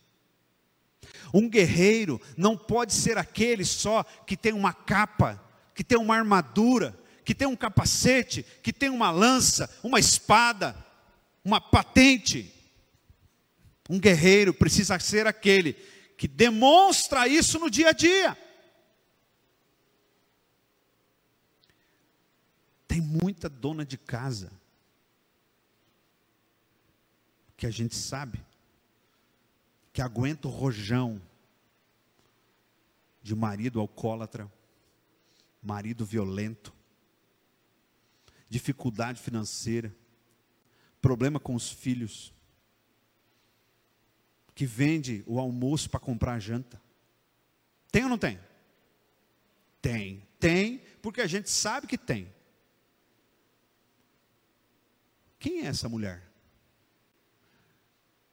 Um 1.37 1.51
guerreiro 1.51 2.19
não 2.35 2.57
pode 2.57 2.95
ser 2.95 3.19
aquele 3.19 3.63
só 3.63 4.03
que 4.27 4.39
tem 4.39 4.55
uma 4.55 4.73
capa, 4.73 5.39
que 5.75 5.85
tem 5.85 5.99
uma 5.99 6.17
armadura, 6.17 6.99
que 7.27 7.35
tem 7.35 7.47
um 7.47 7.55
capacete, 7.55 8.43
que 8.63 8.73
tem 8.73 8.89
uma 8.89 9.11
lança, 9.11 9.69
uma 9.83 10.01
espada, 10.01 10.75
uma 11.45 11.61
patente. 11.61 12.51
Um 13.91 14.01
guerreiro 14.01 14.55
precisa 14.55 14.99
ser 14.99 15.27
aquele 15.27 15.75
que 16.17 16.27
demonstra 16.27 17.29
isso 17.29 17.59
no 17.59 17.69
dia 17.69 17.91
a 17.91 17.93
dia. 17.93 18.35
Tem 22.89 23.03
muita 23.03 23.51
dona 23.51 23.85
de 23.85 23.99
casa 23.99 24.51
que 27.59 27.67
a 27.67 27.71
gente 27.71 27.95
sabe 27.95 28.46
que 29.97 30.03
aguenta 30.03 30.47
o 30.47 30.51
rojão 30.51 31.23
de 33.23 33.35
marido 33.35 33.81
alcoólatra, 33.81 34.53
marido 35.63 36.05
violento, 36.05 36.71
dificuldade 38.47 39.19
financeira, 39.19 39.97
problema 41.01 41.41
com 41.41 41.55
os 41.55 41.71
filhos, 41.71 42.31
que 44.55 44.67
vende 44.67 45.25
o 45.27 45.41
almoço 45.41 45.89
para 45.89 45.99
comprar 45.99 46.35
a 46.35 46.39
janta. 46.39 46.79
Tem 47.91 48.03
ou 48.03 48.11
não 48.11 48.19
tem? 48.19 48.39
Tem. 49.81 50.29
Tem, 50.39 50.79
porque 51.01 51.23
a 51.23 51.27
gente 51.27 51.49
sabe 51.49 51.87
que 51.87 51.97
tem. 51.97 52.31
Quem 55.39 55.63
é 55.63 55.69
essa 55.69 55.89
mulher? 55.89 56.31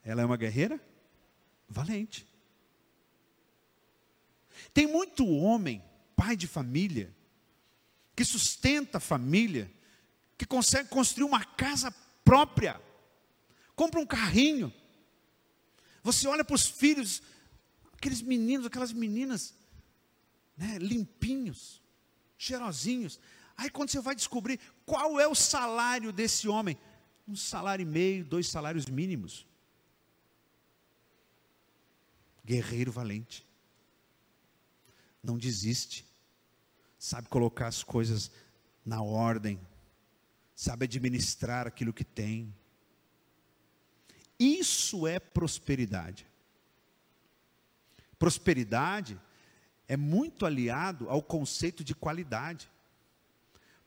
Ela 0.04 0.23
é 0.23 0.26
uma 0.26 0.36
guerreira? 0.36 0.91
Valente. 1.67 2.28
Tem 4.73 4.88
muito 4.88 5.28
homem, 5.28 5.84
pai 6.15 6.36
de 6.36 6.47
família, 6.47 7.13
que 8.15 8.23
sustenta 8.23 8.97
a 8.97 9.02
família, 9.02 9.71
que 10.38 10.45
consegue 10.45 10.89
construir 10.89 11.26
uma 11.26 11.43
casa 11.43 11.91
própria, 12.23 12.82
compra 13.76 13.99
um 13.99 14.06
carrinho. 14.06 14.73
Você 16.04 16.28
olha 16.28 16.43
para 16.43 16.56
os 16.56 16.67
filhos, 16.67 17.21
aqueles 17.93 18.21
meninos, 18.21 18.65
aquelas 18.65 18.93
meninas, 18.93 19.54
né, 20.58 20.78
limpinhos, 20.80 21.82
cheirosinhos. 22.38 23.19
Aí 23.56 23.69
quando 23.69 23.89
você 23.89 24.02
vai 24.02 24.15
descobrir 24.15 24.60
qual 24.86 25.19
é 25.19 25.28
o 25.28 25.36
salário 25.36 26.12
desse 26.12 26.47
homem, 26.47 26.78
um 27.28 27.36
salário 27.36 27.84
e 27.84 27.86
meio, 27.86 28.26
dois 28.26 28.47
salários 28.47 28.86
mínimos. 28.86 29.47
Guerreiro 32.45 32.91
valente. 32.91 33.45
Não 35.23 35.38
desiste. 35.38 36.06
Sabe 36.99 37.27
colocar 37.29 37.67
as 37.67 37.84
coisas 37.84 38.32
na 38.86 39.01
ordem. 39.01 39.60
Sabe 40.56 40.86
administrar 40.86 41.67
aquilo 41.67 41.93
que 41.93 42.03
tem. 42.03 42.53
Isso 44.39 45.08
é 45.08 45.19
prosperidade. 45.19 46.27
Prosperidade 48.19 49.19
é 49.88 49.97
muito 49.97 50.45
aliado 50.45 51.10
ao 51.10 51.21
conceito 51.21 51.84
de 51.84 51.93
qualidade. 51.93 52.69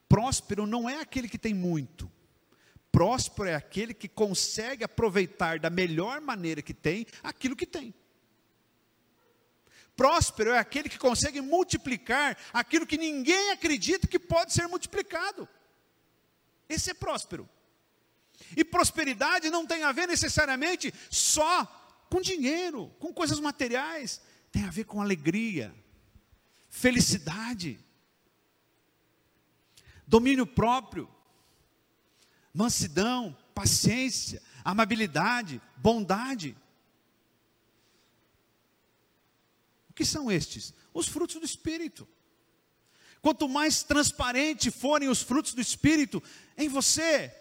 Próspero 0.09 0.67
não 0.67 0.89
é 0.89 1.01
aquele 1.01 1.29
que 1.29 1.39
tem 1.39 1.55
muito. 1.55 2.11
próspero 2.93 3.49
é 3.49 3.55
aquele 3.55 3.93
que 3.93 4.09
consegue 4.09 4.85
aproveitar 4.85 5.59
da 5.59 5.69
melhor 5.69 6.21
maneira 6.21 6.63
que 6.63 6.73
tem 6.73 7.07
aquilo 7.23 7.57
que 7.57 7.67
tem. 7.67 7.95
Próspero 9.97 10.51
é 10.51 10.59
aquele 10.59 10.89
que 10.89 10.99
consegue 10.99 11.41
multiplicar 11.41 12.37
aquilo 12.53 12.87
que 12.87 12.99
ninguém 12.99 13.51
acredita 13.51 14.07
que 14.07 14.19
pode 14.19 14.53
ser 14.53 14.67
multiplicado. 14.69 15.49
Esse 16.69 16.91
é 16.91 16.95
próspero. 16.95 17.49
E 18.55 18.65
prosperidade 18.65 19.49
não 19.49 19.67
tem 19.67 19.83
a 19.83 19.93
ver 19.93 20.07
necessariamente 20.07 20.93
só 21.11 21.65
com 22.11 22.21
dinheiro, 22.21 22.95
com 22.99 23.13
coisas 23.13 23.41
materiais, 23.41 24.21
tem 24.53 24.65
a 24.65 24.71
ver 24.71 24.85
com 24.85 25.01
alegria, 25.01 25.75
felicidade, 26.69 27.81
domínio 30.07 30.47
próprio, 30.47 31.09
mansidão, 32.53 33.37
paciência, 33.55 34.43
amabilidade, 34.65 35.61
bondade. 35.77 36.57
O 39.86 39.86
que 39.97 40.05
são 40.05 40.31
estes? 40.31 40.73
Os 40.95 41.09
frutos 41.09 41.37
do 41.37 41.45
Espírito. 41.45 42.07
Quanto 43.23 43.49
mais 43.49 43.83
transparente 43.83 44.71
forem 44.71 45.09
os 45.09 45.23
frutos 45.23 45.55
do 45.55 45.61
Espírito 45.61 46.23
em 46.57 46.69
você, 46.69 47.35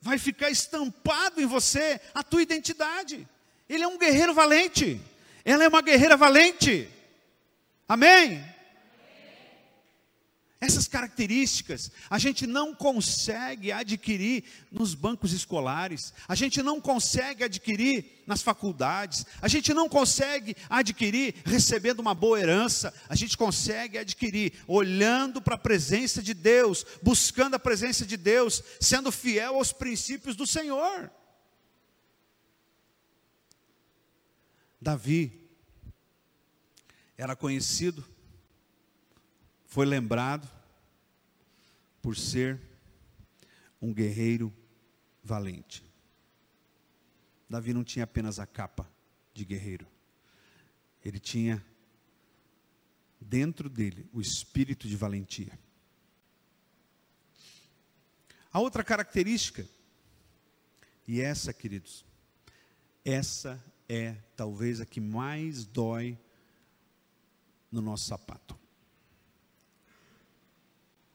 vai 0.00 0.18
ficar 0.18 0.50
estampado 0.50 1.40
em 1.40 1.46
você 1.46 2.00
a 2.12 2.22
tua 2.22 2.42
identidade. 2.42 3.26
Ele 3.68 3.84
é 3.84 3.88
um 3.88 3.96
guerreiro 3.96 4.34
valente. 4.34 5.00
Ela 5.44 5.64
é 5.64 5.68
uma 5.68 5.80
guerreira 5.80 6.16
valente. 6.16 6.90
Amém? 7.88 8.44
Essas 10.58 10.88
características 10.88 11.90
a 12.08 12.18
gente 12.18 12.46
não 12.46 12.74
consegue 12.74 13.70
adquirir 13.70 14.42
nos 14.72 14.94
bancos 14.94 15.32
escolares, 15.32 16.14
a 16.26 16.34
gente 16.34 16.62
não 16.62 16.80
consegue 16.80 17.44
adquirir 17.44 18.22
nas 18.26 18.40
faculdades, 18.40 19.26
a 19.42 19.48
gente 19.48 19.74
não 19.74 19.86
consegue 19.86 20.56
adquirir 20.70 21.34
recebendo 21.44 22.00
uma 22.00 22.14
boa 22.14 22.40
herança, 22.40 22.94
a 23.06 23.14
gente 23.14 23.36
consegue 23.36 23.98
adquirir 23.98 24.54
olhando 24.66 25.42
para 25.42 25.56
a 25.56 25.58
presença 25.58 26.22
de 26.22 26.32
Deus, 26.32 26.86
buscando 27.02 27.54
a 27.54 27.58
presença 27.58 28.06
de 28.06 28.16
Deus, 28.16 28.62
sendo 28.80 29.12
fiel 29.12 29.56
aos 29.56 29.74
princípios 29.74 30.34
do 30.34 30.46
Senhor. 30.46 31.10
Davi 34.80 35.50
era 37.18 37.36
conhecido 37.36 38.15
foi 39.76 39.84
lembrado 39.84 40.50
por 42.00 42.16
ser 42.16 42.58
um 43.78 43.92
guerreiro 43.92 44.50
valente. 45.22 45.84
Davi 47.46 47.74
não 47.74 47.84
tinha 47.84 48.04
apenas 48.04 48.38
a 48.38 48.46
capa 48.46 48.90
de 49.34 49.44
guerreiro, 49.44 49.86
ele 51.04 51.20
tinha 51.20 51.62
dentro 53.20 53.68
dele 53.68 54.08
o 54.14 54.20
espírito 54.22 54.88
de 54.88 54.96
valentia. 54.96 55.58
A 58.50 58.58
outra 58.60 58.82
característica, 58.82 59.68
e 61.06 61.20
essa, 61.20 61.52
queridos, 61.52 62.02
essa 63.04 63.62
é 63.86 64.14
talvez 64.34 64.80
a 64.80 64.86
que 64.86 65.02
mais 65.02 65.66
dói 65.66 66.18
no 67.70 67.82
nosso 67.82 68.06
sapato. 68.06 68.58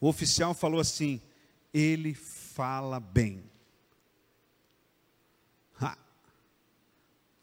O 0.02 0.10
oficial 0.10 0.54
falou 0.56 0.80
assim: 0.82 1.22
ele 1.72 2.16
fala 2.16 3.00
bem. 3.00 3.44
Ha. 5.80 5.96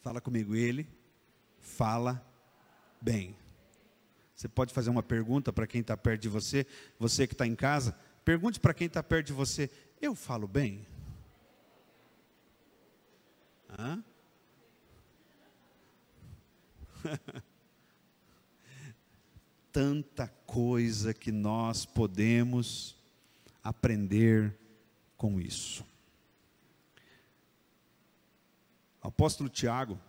Fala 0.02 0.20
comigo, 0.20 0.56
ele 0.56 0.86
fala 1.60 2.20
bem. 3.00 3.36
Você 4.34 4.48
pode 4.48 4.74
fazer 4.74 4.90
uma 4.90 5.02
pergunta 5.02 5.52
para 5.52 5.66
quem 5.66 5.80
está 5.80 5.96
perto 5.96 6.22
de 6.22 6.28
você, 6.28 6.66
você 6.98 7.26
que 7.26 7.34
está 7.34 7.46
em 7.46 7.54
casa, 7.54 7.96
pergunte 8.24 8.58
para 8.58 8.74
quem 8.74 8.88
está 8.88 9.02
perto 9.04 9.28
de 9.28 9.32
você: 9.32 9.70
eu 10.00 10.16
falo 10.16 10.48
bem? 10.48 10.84
Hã? 13.78 14.02
tanta 19.72 20.26
coisa 20.48 21.12
que 21.12 21.30
nós 21.30 21.84
podemos 21.84 22.96
aprender 23.62 24.56
com 25.14 25.38
isso. 25.38 25.84
O 29.04 29.08
apóstolo 29.08 29.50
Tiago, 29.50 30.00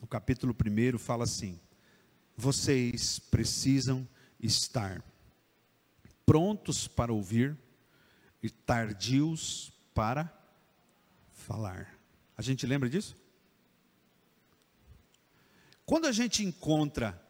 no 0.00 0.06
capítulo 0.08 0.52
1, 0.52 0.98
fala 0.98 1.22
assim: 1.22 1.60
vocês 2.36 3.20
precisam 3.20 4.06
estar 4.40 5.00
prontos 6.26 6.88
para 6.88 7.12
ouvir 7.12 7.56
e 8.42 8.50
tardios 8.50 9.72
para 9.94 10.28
falar. 11.32 11.96
A 12.36 12.42
gente 12.42 12.66
lembra 12.66 12.90
disso? 12.90 13.16
Quando 15.86 16.08
a 16.08 16.12
gente 16.12 16.42
encontra 16.42 17.24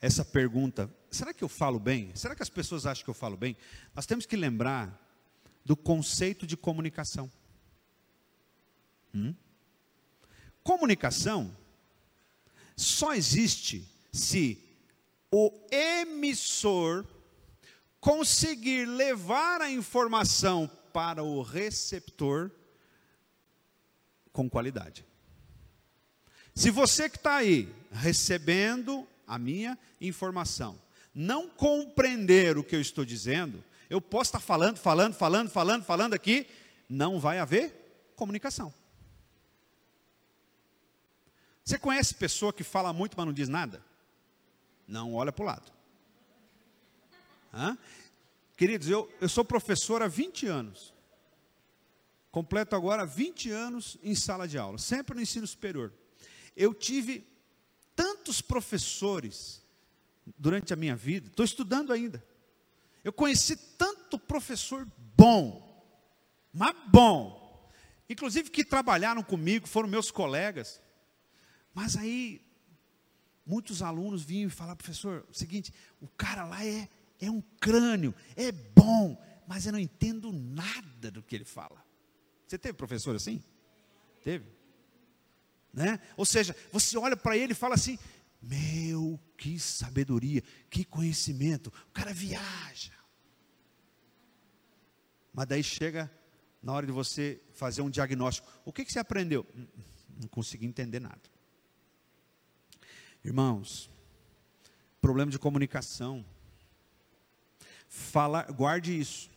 essa 0.00 0.24
pergunta: 0.24 0.90
será 1.10 1.34
que 1.34 1.44
eu 1.44 1.48
falo 1.48 1.78
bem? 1.78 2.14
Será 2.14 2.34
que 2.34 2.42
as 2.42 2.48
pessoas 2.48 2.86
acham 2.86 3.04
que 3.04 3.10
eu 3.10 3.14
falo 3.14 3.36
bem? 3.36 3.56
Nós 3.94 4.06
temos 4.06 4.26
que 4.26 4.36
lembrar 4.36 4.98
do 5.64 5.76
conceito 5.76 6.46
de 6.46 6.56
comunicação. 6.56 7.30
Hum? 9.14 9.34
Comunicação 10.62 11.56
só 12.76 13.14
existe 13.14 13.86
se 14.12 14.62
o 15.30 15.52
emissor 15.70 17.06
conseguir 18.00 18.86
levar 18.86 19.60
a 19.60 19.70
informação 19.70 20.70
para 20.92 21.22
o 21.22 21.42
receptor 21.42 22.50
com 24.32 24.48
qualidade. 24.48 25.04
Se 26.54 26.70
você 26.70 27.08
que 27.08 27.16
está 27.16 27.36
aí 27.36 27.72
recebendo 27.92 29.06
a 29.26 29.38
minha 29.38 29.78
informação, 30.00 30.80
não 31.14 31.48
compreender 31.48 32.56
o 32.56 32.64
que 32.64 32.76
eu 32.76 32.80
estou 32.80 33.04
dizendo, 33.04 33.62
eu 33.88 34.00
posso 34.00 34.28
estar 34.28 34.40
falando, 34.40 34.76
falando, 34.76 35.14
falando, 35.14 35.50
falando, 35.50 35.84
falando 35.84 36.14
aqui, 36.14 36.46
não 36.88 37.18
vai 37.18 37.38
haver 37.38 38.12
comunicação. 38.14 38.72
Você 41.64 41.78
conhece 41.78 42.14
pessoa 42.14 42.52
que 42.52 42.64
fala 42.64 42.92
muito, 42.92 43.16
mas 43.16 43.26
não 43.26 43.32
diz 43.32 43.48
nada? 43.48 43.84
Não 44.86 45.14
olha 45.14 45.32
para 45.32 45.42
o 45.42 45.46
lado. 45.46 45.72
Hã? 47.52 47.76
Queridos, 48.56 48.88
eu, 48.88 49.10
eu 49.20 49.28
sou 49.28 49.44
professor 49.44 50.02
há 50.02 50.08
20 50.08 50.46
anos. 50.46 50.92
Completo 52.30 52.76
agora 52.76 53.04
20 53.04 53.50
anos 53.50 53.96
em 54.02 54.14
sala 54.14 54.46
de 54.46 54.56
aula, 54.56 54.78
sempre 54.78 55.16
no 55.16 55.22
ensino 55.22 55.46
superior. 55.46 55.92
Eu 56.56 56.72
tive 56.72 57.26
tantos 57.96 58.40
professores 58.40 59.62
durante 60.38 60.72
a 60.72 60.76
minha 60.76 60.96
vida, 60.96 61.28
estou 61.28 61.44
estudando 61.44 61.92
ainda. 61.92 62.24
Eu 63.02 63.12
conheci 63.12 63.56
tanto 63.56 64.18
professor 64.18 64.86
bom, 65.16 65.66
mas 66.52 66.74
bom, 66.88 67.70
inclusive 68.08 68.50
que 68.50 68.64
trabalharam 68.64 69.22
comigo, 69.22 69.66
foram 69.66 69.88
meus 69.88 70.10
colegas. 70.10 70.80
Mas 71.74 71.96
aí, 71.96 72.42
muitos 73.46 73.82
alunos 73.82 74.22
vinham 74.22 74.48
e 74.48 74.50
falavam, 74.50 74.76
professor, 74.76 75.26
o 75.30 75.34
seguinte, 75.34 75.72
o 76.00 76.08
cara 76.08 76.44
lá 76.44 76.64
é, 76.64 76.88
é 77.20 77.30
um 77.30 77.40
crânio, 77.60 78.14
é 78.36 78.52
bom, 78.52 79.20
mas 79.46 79.66
eu 79.66 79.72
não 79.72 79.78
entendo 79.78 80.32
nada 80.32 81.10
do 81.10 81.22
que 81.22 81.34
ele 81.34 81.44
fala. 81.44 81.82
Você 82.46 82.58
teve 82.58 82.74
professor 82.74 83.14
assim? 83.14 83.42
Teve? 84.24 84.46
Né? 85.72 86.00
Ou 86.16 86.26
seja, 86.26 86.54
você 86.72 86.98
olha 86.98 87.16
para 87.16 87.36
ele 87.36 87.52
e 87.52 87.56
fala 87.56 87.76
assim: 87.76 87.98
Meu, 88.42 89.20
que 89.36 89.58
sabedoria, 89.58 90.42
que 90.70 90.84
conhecimento. 90.84 91.68
O 91.88 91.92
cara 91.92 92.12
viaja. 92.12 92.92
Mas 95.32 95.46
daí 95.46 95.62
chega 95.62 96.10
na 96.62 96.72
hora 96.72 96.86
de 96.86 96.92
você 96.92 97.40
fazer 97.52 97.82
um 97.82 97.90
diagnóstico: 97.90 98.48
O 98.64 98.72
que, 98.72 98.84
que 98.84 98.92
você 98.92 98.98
aprendeu? 98.98 99.46
Hum, 99.54 99.66
hum, 99.76 99.82
não 100.22 100.28
consegui 100.28 100.66
entender 100.66 101.00
nada. 101.00 101.20
Irmãos, 103.24 103.90
problema 105.00 105.30
de 105.30 105.38
comunicação. 105.38 106.24
Falar, 107.88 108.50
guarde 108.52 108.98
isso. 108.98 109.30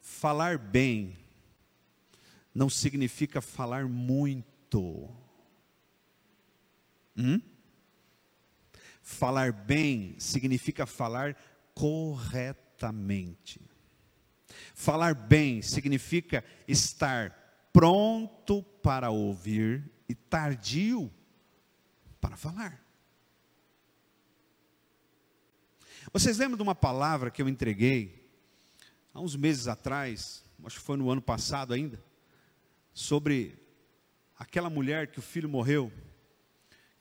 Falar 0.00 0.58
bem 0.58 1.16
não 2.54 2.70
significa 2.70 3.40
falar 3.40 3.88
muito. 3.88 5.10
Hum? 7.16 7.40
Falar 9.04 9.52
bem 9.52 10.18
significa 10.18 10.86
falar 10.86 11.36
corretamente. 11.74 13.60
Falar 14.74 15.14
bem 15.14 15.60
significa 15.60 16.42
estar 16.66 17.68
pronto 17.70 18.62
para 18.82 19.10
ouvir 19.10 19.84
e 20.08 20.14
tardio 20.14 21.12
para 22.18 22.34
falar. 22.34 22.82
Vocês 26.10 26.38
lembram 26.38 26.56
de 26.56 26.62
uma 26.62 26.74
palavra 26.74 27.30
que 27.30 27.42
eu 27.42 27.48
entreguei 27.48 28.26
há 29.12 29.20
uns 29.20 29.36
meses 29.36 29.68
atrás, 29.68 30.42
acho 30.64 30.78
que 30.78 30.86
foi 30.86 30.96
no 30.96 31.10
ano 31.10 31.20
passado 31.20 31.74
ainda, 31.74 32.02
sobre 32.94 33.62
aquela 34.38 34.70
mulher 34.70 35.08
que 35.08 35.18
o 35.18 35.22
filho 35.22 35.48
morreu, 35.48 35.92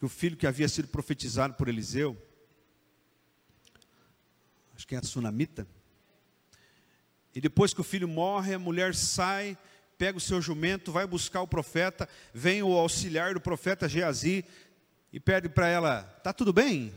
que 0.03 0.05
o 0.05 0.09
filho 0.09 0.35
que 0.35 0.45
havia 0.45 0.67
sido 0.67 0.89
profetizado 0.89 1.53
por 1.53 1.69
Eliseu, 1.69 2.21
acho 4.75 4.85
que 4.85 4.95
é 4.95 4.97
a 4.97 5.01
sunamita, 5.01 5.65
e 7.33 7.39
depois 7.39 7.73
que 7.73 7.79
o 7.79 7.85
filho 7.85 8.05
morre, 8.05 8.53
a 8.53 8.59
mulher 8.59 8.93
sai, 8.93 9.57
pega 9.97 10.17
o 10.17 10.21
seu 10.21 10.41
jumento, 10.41 10.91
vai 10.91 11.07
buscar 11.07 11.41
o 11.41 11.47
profeta, 11.47 12.09
vem 12.33 12.61
o 12.61 12.73
auxiliar 12.73 13.33
do 13.33 13.39
profeta 13.39 13.87
Geazi 13.87 14.43
e 15.13 15.21
pede 15.21 15.47
para 15.47 15.69
ela: 15.69 16.03
"Tá 16.21 16.33
tudo 16.33 16.51
bem?" 16.51 16.93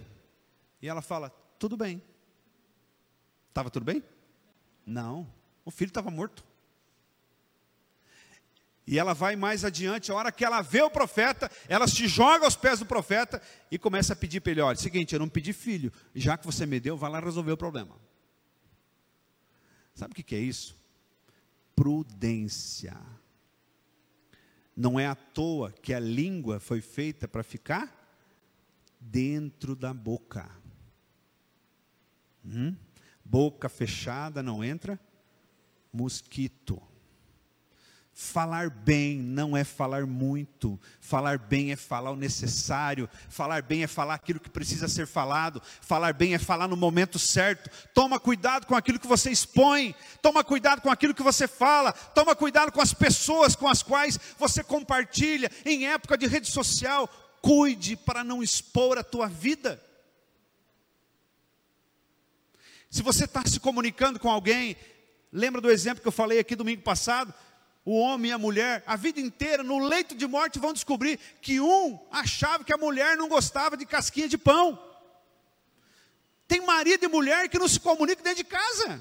E 0.83 0.89
ela 0.89 1.01
fala: 1.01 1.31
"Tudo 1.61 1.77
bem." 1.77 2.03
Estava 3.51 3.71
tudo 3.71 3.87
bem? 3.87 4.03
Não. 4.85 5.33
O 5.65 5.71
filho 5.71 5.91
estava 5.91 6.11
morto. 6.11 6.45
E 8.87 8.99
ela 8.99 9.15
vai 9.15 9.35
mais 9.35 9.65
adiante, 9.65 10.13
a 10.13 10.15
hora 10.15 10.31
que 10.31 10.45
ela 10.45 10.63
vê 10.63 10.81
o 10.81 10.91
profeta, 10.91 11.51
ela 11.69 11.89
se 11.89 12.07
joga 12.07 12.45
aos 12.45 12.55
pés 12.55 12.79
do 12.79 12.87
profeta 12.87 13.43
e 13.69 13.79
começa 13.79 14.13
a 14.13 14.17
pedir 14.17 14.41
para 14.41 14.53
ele: 14.53 14.61
olha, 14.61 14.77
seguinte, 14.77 15.13
eu 15.13 15.19
não 15.19 15.29
pedi 15.29 15.53
filho, 15.53 15.93
já 16.15 16.39
que 16.39 16.47
você 16.47 16.65
me 16.65 16.79
deu, 16.79 16.97
vai 16.97 17.11
lá 17.11 17.19
resolver 17.19 17.51
o 17.51 17.57
problema. 17.57 17.97
Sabe 19.93 20.13
o 20.13 20.15
que 20.15 20.35
é 20.37 20.39
isso? 20.39 20.79
Prudência. 21.75 22.97
Não 24.77 25.01
é 25.01 25.07
à 25.07 25.15
toa 25.15 25.73
que 25.73 25.93
a 25.93 25.99
língua 25.99 26.61
foi 26.61 26.81
feita 26.81 27.27
para 27.27 27.43
ficar 27.43 27.91
dentro 29.01 29.75
da 29.75 29.93
boca. 29.93 30.49
Hum? 32.45 32.77
Boca 33.25 33.69
fechada 33.69 34.43
não 34.43 34.63
entra 34.63 35.01
mosquito. 35.93 36.81
Falar 38.19 38.71
bem 38.71 39.19
não 39.19 39.55
é 39.55 39.63
falar 39.63 40.07
muito, 40.07 40.81
falar 41.03 41.37
bem 41.37 41.73
é 41.73 41.77
falar 41.77 42.13
o 42.13 42.17
necessário, 42.17 43.11
falar 43.29 43.61
bem 43.61 43.83
é 43.83 43.87
falar 43.87 44.15
aquilo 44.15 44.41
que 44.41 44.49
precisa 44.49 44.89
ser 44.89 45.07
falado, 45.07 45.61
falar 45.83 46.15
bem 46.15 46.33
é 46.33 46.39
falar 46.39 46.67
no 46.67 46.79
momento 46.79 47.19
certo. 47.19 47.69
Toma 47.93 48.19
cuidado 48.19 48.67
com 48.67 48.75
aquilo 48.75 48.99
que 48.99 49.07
você 49.07 49.31
expõe, 49.31 49.95
toma 50.23 50.43
cuidado 50.43 50.81
com 50.81 50.89
aquilo 50.89 51.13
que 51.13 51.23
você 51.23 51.47
fala, 51.47 51.93
toma 51.93 52.35
cuidado 52.35 52.73
com 52.73 52.81
as 52.81 52.95
pessoas 52.95 53.55
com 53.55 53.69
as 53.69 53.83
quais 53.83 54.19
você 54.39 54.65
compartilha. 54.65 55.51
Em 55.63 55.87
época 55.87 56.17
de 56.17 56.27
rede 56.27 56.51
social, 56.51 57.07
cuide 57.43 57.97
para 57.97 58.25
não 58.25 58.43
expor 58.43 58.97
a 58.97 59.05
tua 59.05 59.29
vida. 59.29 59.79
Se 62.89 63.03
você 63.03 63.27
está 63.27 63.43
se 63.45 63.61
comunicando 63.61 64.19
com 64.19 64.31
alguém, 64.31 64.75
lembra 65.31 65.61
do 65.61 65.71
exemplo 65.71 66.01
que 66.01 66.09
eu 66.09 66.13
falei 66.13 66.39
aqui 66.39 66.57
domingo 66.57 66.81
passado? 66.81 67.35
O 67.87 67.97
homem 68.01 68.33
e 68.33 68.35
a 68.35 68.39
mulher, 68.39 68.83
a 68.85 68.97
vida 68.97 69.21
inteira, 69.21 69.63
no 69.63 69.79
leito 69.79 70.17
de 70.17 70.27
morte, 70.27 70.59
vão 70.59 70.73
descobrir 70.73 71.21
que 71.41 71.61
um 71.61 71.97
achava 72.11 72.65
que 72.65 72.75
a 72.75 72.77
mulher 72.77 73.17
não 73.17 73.29
gostava 73.29 73.77
de 73.77 73.87
casquinha 73.87 74.29
de 74.29 74.37
pão. 74.37 74.77
Tem 76.49 76.67
marido 76.67 77.05
e 77.05 77.09
mulher 77.09 77.49
que 77.49 77.61
não 77.61 77.69
se 77.69 77.79
comunicam 77.79 78.25
dentro 78.25 78.43
de 78.43 78.51
casa. 78.51 79.01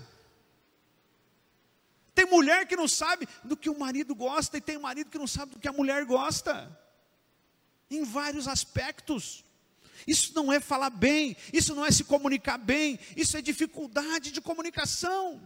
Tem 2.14 2.28
mulher 2.28 2.68
que 2.68 2.76
não 2.76 2.88
sabe 2.88 3.28
do 3.44 3.58
que 3.58 3.72
o 3.72 3.80
marido 3.80 4.14
gosta, 4.14 4.56
e 4.60 4.62
tem 4.62 4.78
marido 4.78 5.10
que 5.10 5.18
não 5.18 5.26
sabe 5.26 5.54
do 5.54 5.60
que 5.60 5.68
a 5.68 5.74
mulher 5.74 6.06
gosta. 6.06 6.80
Em 7.90 8.04
vários 8.04 8.48
aspectos. 8.48 9.44
Isso 10.06 10.32
não 10.36 10.54
é 10.54 10.60
falar 10.60 10.92
bem, 10.92 11.36
isso 11.52 11.74
não 11.74 11.84
é 11.84 11.90
se 11.90 12.04
comunicar 12.04 12.60
bem, 12.60 13.00
isso 13.18 13.36
é 13.36 13.42
dificuldade 13.42 14.32
de 14.32 14.42
comunicação. 14.42 15.42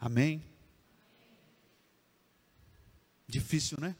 Amém? 0.00 0.49
Difícil, 3.30 3.78
né? 3.80 3.96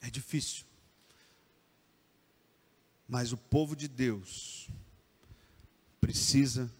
É 0.00 0.08
difícil. 0.08 0.64
Mas 3.06 3.32
o 3.32 3.36
povo 3.36 3.76
de 3.76 3.86
Deus 3.86 4.68
precisa 6.00 6.72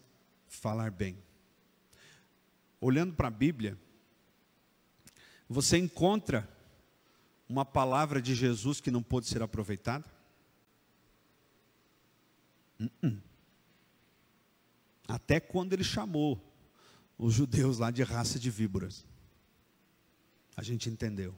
falar 0.49 0.91
bem. 0.91 1.19
Olhando 2.81 3.15
para 3.15 3.29
a 3.29 3.31
Bíblia, 3.31 3.79
você 5.47 5.77
encontra 5.77 6.49
uma 7.47 7.65
palavra 7.65 8.23
de 8.23 8.35
Jesus 8.35 8.81
que 8.81 8.91
não 8.91 9.03
pôde 9.03 9.27
ser 9.27 9.43
aproveitada? 9.43 10.05
Uh 12.81 12.89
-uh. 13.03 13.21
Até 15.07 15.41
quando 15.41 15.75
ele 15.75 15.85
chamou 15.85 16.41
os 17.19 17.35
judeus 17.35 17.79
lá 17.79 17.91
de 17.91 18.03
raça 18.03 18.39
de 18.39 18.49
víboras 18.51 19.05
a 20.61 20.63
gente 20.63 20.91
entendeu. 20.91 21.35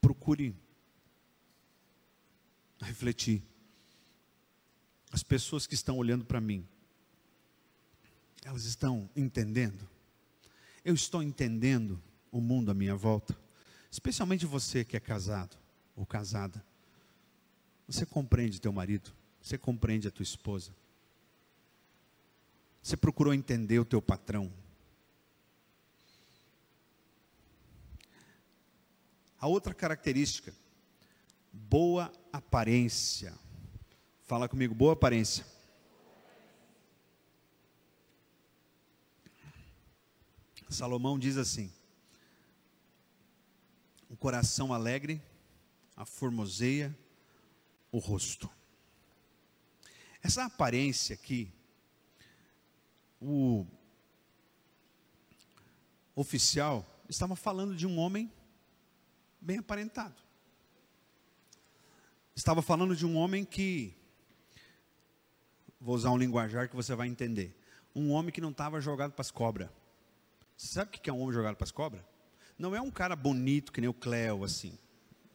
Procure 0.00 0.52
refletir. 2.80 3.40
As 5.12 5.22
pessoas 5.22 5.64
que 5.64 5.74
estão 5.74 5.96
olhando 5.96 6.24
para 6.24 6.40
mim, 6.40 6.66
elas 8.44 8.64
estão 8.64 9.08
entendendo? 9.14 9.88
Eu 10.84 10.92
estou 10.92 11.22
entendendo 11.22 12.02
o 12.32 12.40
mundo 12.40 12.72
à 12.72 12.74
minha 12.74 12.96
volta? 12.96 13.38
Especialmente 13.88 14.44
você 14.44 14.84
que 14.84 14.96
é 14.96 15.00
casado 15.00 15.56
ou 15.94 16.04
casada. 16.04 16.62
Você 17.86 18.04
compreende 18.04 18.60
teu 18.60 18.72
marido? 18.72 19.12
Você 19.40 19.56
compreende 19.56 20.08
a 20.08 20.10
tua 20.10 20.24
esposa? 20.24 20.74
Você 22.82 22.96
procurou 22.96 23.32
entender 23.32 23.78
o 23.78 23.84
teu 23.84 24.02
patrão? 24.02 24.52
A 29.44 29.46
outra 29.46 29.74
característica, 29.74 30.54
boa 31.52 32.10
aparência. 32.32 33.38
Fala 34.22 34.48
comigo, 34.48 34.74
boa 34.74 34.94
aparência. 34.94 35.44
Salomão 40.70 41.18
diz 41.18 41.36
assim: 41.36 41.70
o 44.08 44.16
coração 44.16 44.72
alegre 44.72 45.20
aformoseia 45.94 46.98
o 47.92 47.98
rosto. 47.98 48.48
Essa 50.22 50.46
aparência 50.46 51.12
aqui, 51.12 51.52
o 53.20 53.66
oficial 56.16 56.82
estava 57.10 57.36
falando 57.36 57.76
de 57.76 57.86
um 57.86 57.98
homem 57.98 58.32
bem 59.44 59.58
aparentado. 59.58 60.14
Estava 62.34 62.62
falando 62.62 62.96
de 62.96 63.04
um 63.04 63.16
homem 63.16 63.44
que, 63.44 63.94
vou 65.80 65.94
usar 65.94 66.10
um 66.10 66.16
linguajar 66.16 66.68
que 66.68 66.74
você 66.74 66.94
vai 66.94 67.06
entender, 67.06 67.54
um 67.94 68.10
homem 68.10 68.32
que 68.32 68.40
não 68.40 68.50
estava 68.50 68.80
jogado 68.80 69.12
para 69.12 69.20
as 69.20 69.30
cobras. 69.30 69.68
Você 70.56 70.68
sabe 70.68 70.96
o 70.96 71.00
que 71.00 71.10
é 71.10 71.12
um 71.12 71.20
homem 71.20 71.34
jogado 71.34 71.56
para 71.56 71.64
as 71.64 71.70
cobras? 71.70 72.02
Não 72.58 72.74
é 72.74 72.80
um 72.80 72.90
cara 72.90 73.14
bonito 73.14 73.70
que 73.70 73.80
nem 73.80 73.90
o 73.90 73.94
Cleo, 73.94 74.44
assim, 74.44 74.78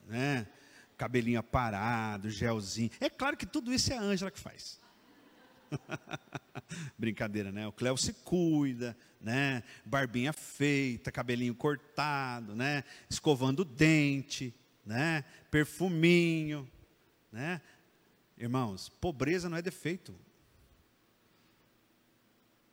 né? 0.08 0.48
Cabelinho 0.98 1.40
aparado, 1.40 2.30
gelzinho. 2.30 2.90
É 3.00 3.10
claro 3.10 3.38
que 3.38 3.46
tudo 3.46 3.72
isso 3.72 3.94
é 3.94 3.98
a 3.98 4.02
Ângela 4.02 4.32
que 4.32 4.40
faz. 4.40 4.80
Brincadeira, 6.98 7.52
né? 7.52 7.68
O 7.68 7.72
Cléo 7.72 7.98
se 7.98 8.14
cuida, 8.14 8.96
né? 9.20 9.64
Barbinha 9.86 10.34
feita, 10.34 11.12
cabelinho 11.12 11.56
cortado, 11.56 12.56
né? 12.56 12.84
Escovando 13.10 13.62
o 13.62 13.66
dente, 13.66 14.54
né? 14.86 15.24
Perfuminho, 15.52 16.70
né? 17.32 17.62
Irmãos, 18.38 18.90
pobreza 18.90 19.50
não 19.50 19.58
é 19.58 19.62
defeito. 19.62 20.16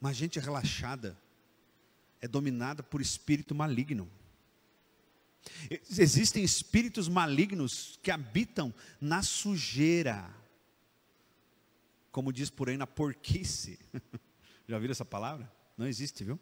Mas 0.01 0.17
gente 0.17 0.39
relaxada 0.39 1.19
é 2.21 2.29
dominada 2.29 2.83
por 2.83 3.01
espírito 3.01 3.55
maligno. 3.55 4.11
Existem 5.71 6.43
espíritos 6.43 7.09
malignos 7.09 7.99
que 8.03 8.11
habitam 8.11 8.75
na 9.01 9.23
sujeira 9.23 10.29
como 12.17 12.33
diz 12.33 12.49
por 12.49 12.71
aí, 12.71 12.79
na 12.79 12.87
porquice. 12.87 13.79
Já 14.67 14.79
viram 14.79 14.93
essa 14.93 15.05
palavra? 15.05 15.53
Não 15.77 15.87
existe, 15.87 16.25
viu? 16.25 16.41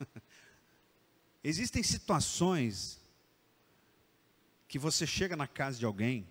Existem 1.44 1.84
situações 1.84 3.00
que 4.66 4.76
você 4.76 5.06
chega 5.06 5.36
na 5.36 5.46
casa 5.46 5.78
de 5.78 5.84
alguém 5.84 6.26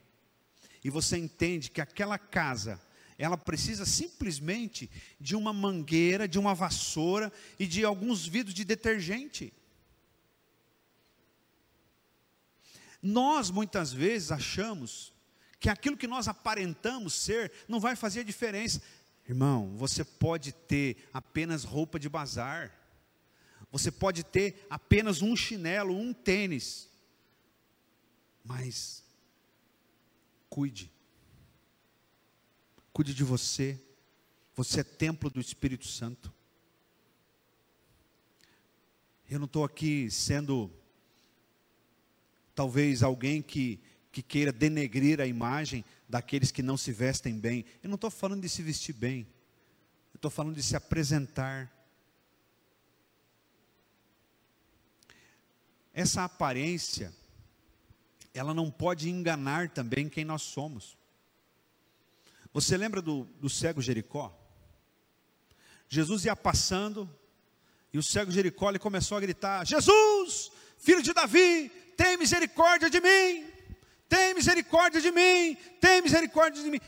e 0.84 0.90
você 0.90 1.18
entende 1.18 1.72
que 1.72 1.80
aquela 1.80 2.20
casa 2.20 2.82
ela 3.18 3.38
precisa 3.38 3.86
simplesmente 3.86 4.92
de 5.18 5.34
uma 5.34 5.54
mangueira, 5.54 6.28
de 6.28 6.38
uma 6.38 6.54
vassoura 6.54 7.32
e 7.58 7.66
de 7.66 7.86
alguns 7.86 8.28
vidros 8.28 8.54
de 8.54 8.66
detergente. 8.66 9.54
Nós 13.02 13.50
muitas 13.50 13.94
vezes 13.94 14.30
achamos 14.30 15.14
que 15.60 15.70
aquilo 15.70 15.97
que 15.97 16.07
nós 16.07 16.28
aparentamos 16.28 17.14
ser 17.14 17.51
não 17.68 17.80
vai 17.80 17.95
fazer 17.95 18.24
diferença. 18.24 18.82
Irmão, 19.28 19.76
você 19.76 20.03
pode 20.03 20.51
ter 20.51 21.07
apenas 21.14 21.64
roupa 21.64 21.99
de 21.99 22.10
bazar, 22.10 22.76
você 23.72 23.91
pode 23.91 24.24
ter 24.24 24.66
apenas 24.70 25.22
um 25.22 25.36
chinelo, 25.36 25.95
um 25.95 26.14
tênis, 26.14 26.89
mas 28.43 29.03
cuide, 30.49 30.91
cuide 32.91 33.14
de 33.14 33.24
você, 33.24 33.80
você 34.55 34.80
é 34.80 34.84
templo 34.84 35.30
do 35.30 35.39
Espírito 35.39 35.86
Santo. 35.86 36.34
Eu 39.30 39.38
não 39.38 39.45
estou 39.45 39.64
aqui 39.64 40.10
sendo 40.10 40.72
talvez 42.55 43.03
alguém 43.03 43.41
que, 43.41 43.80
que 44.12 44.22
queira 44.22 44.51
denegrir 44.51 45.22
a 45.22 45.28
imagem 45.28 45.86
daqueles 46.07 46.51
que 46.51 46.64
não 46.64 46.78
se 46.78 46.91
vestem 46.91 47.38
bem. 47.38 47.66
Eu 47.84 47.89
não 47.89 47.95
estou 47.95 48.10
falando 48.10 48.41
de 48.41 48.49
se 48.49 48.62
vestir 48.62 48.93
bem, 48.93 49.28
eu 50.14 50.18
estou 50.18 50.32
falando 50.32 50.55
de 50.55 50.64
se 50.64 50.76
apresentar. 50.76 51.72
Essa 55.93 56.24
aparência, 56.24 57.14
ela 58.34 58.53
não 58.53 58.72
pode 58.72 59.10
enganar 59.10 59.70
também 59.70 60.07
quem 60.07 60.24
nós 60.24 60.41
somos. 60.41 60.97
Você 62.53 62.78
lembra 62.78 63.01
do, 63.01 63.26
do 63.39 63.49
cego 63.49 63.82
Jericó? 63.82 64.36
Jesus 65.88 66.26
ia 66.26 66.36
passando, 66.36 67.10
e 67.91 67.97
o 67.97 68.03
cego 68.03 68.32
Jericó 68.32 68.70
ele 68.70 68.80
começou 68.80 69.18
a 69.18 69.22
gritar: 69.22 69.66
Jesus, 69.66 70.51
filho 70.78 71.01
de 71.01 71.14
Davi, 71.14 71.70
tem 71.97 72.18
misericórdia 72.18 72.89
de 72.89 73.01
mim, 73.01 73.45
tem 74.10 74.34
misericórdia 74.34 74.99
de 74.99 75.12
mim, 75.12 75.55
tem 75.80 76.01
misericórdia 76.01 76.64
de 76.64 76.70
mim. 76.70 76.82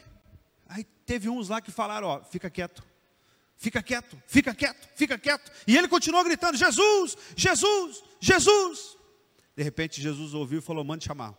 Aí 0.67 0.84
teve 1.05 1.30
uns 1.30 1.47
lá 1.47 1.61
que 1.61 1.72
falaram: 1.72 2.07
Ó, 2.07 2.24
fica 2.24 2.49
quieto, 2.49 2.84
fica 3.55 3.84
quieto, 3.84 4.22
fica 4.26 4.55
quieto, 4.55 4.89
fica 4.95 5.17
quieto. 5.19 5.51
E 5.67 5.78
ele 5.78 5.88
continuou 5.88 6.24
gritando: 6.24 6.57
Jesus, 6.57 7.15
Jesus, 7.36 8.03
Jesus. 8.19 8.97
De 9.55 9.61
repente 9.61 10.01
Jesus 10.01 10.34
ouviu 10.34 10.59
e 10.59 10.61
falou: 10.63 10.84
mande 10.84 11.05
chamar. 11.05 11.38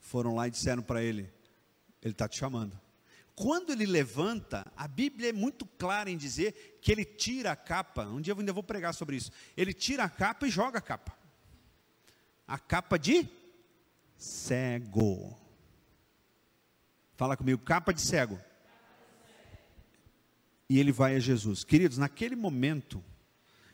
Foram 0.00 0.34
lá 0.34 0.48
e 0.48 0.50
disseram 0.50 0.82
para 0.82 1.00
ele: 1.00 1.32
Ele 2.02 2.12
está 2.12 2.28
te 2.28 2.36
chamando. 2.36 2.78
Quando 3.36 3.72
ele 3.72 3.86
levanta, 3.86 4.70
a 4.76 4.88
Bíblia 4.88 5.30
é 5.30 5.32
muito 5.32 5.64
clara 5.64 6.10
em 6.10 6.16
dizer 6.16 6.78
que 6.82 6.90
ele 6.90 7.04
tira 7.04 7.52
a 7.52 7.56
capa. 7.56 8.04
Um 8.04 8.20
dia 8.20 8.34
eu 8.34 8.38
ainda 8.38 8.52
vou 8.52 8.62
pregar 8.62 8.92
sobre 8.92 9.16
isso. 9.16 9.30
Ele 9.56 9.72
tira 9.72 10.04
a 10.04 10.10
capa 10.10 10.46
e 10.46 10.50
joga 10.50 10.78
a 10.78 10.82
capa 10.82 11.20
a 12.50 12.58
capa 12.58 12.98
de 12.98 13.28
cego. 14.20 15.34
Fala 17.16 17.36
comigo, 17.36 17.62
capa 17.62 17.92
de 17.92 18.02
cego. 18.02 18.38
E 20.68 20.78
ele 20.78 20.92
vai 20.92 21.16
a 21.16 21.18
Jesus. 21.18 21.64
Queridos, 21.64 21.98
naquele 21.98 22.36
momento, 22.36 23.02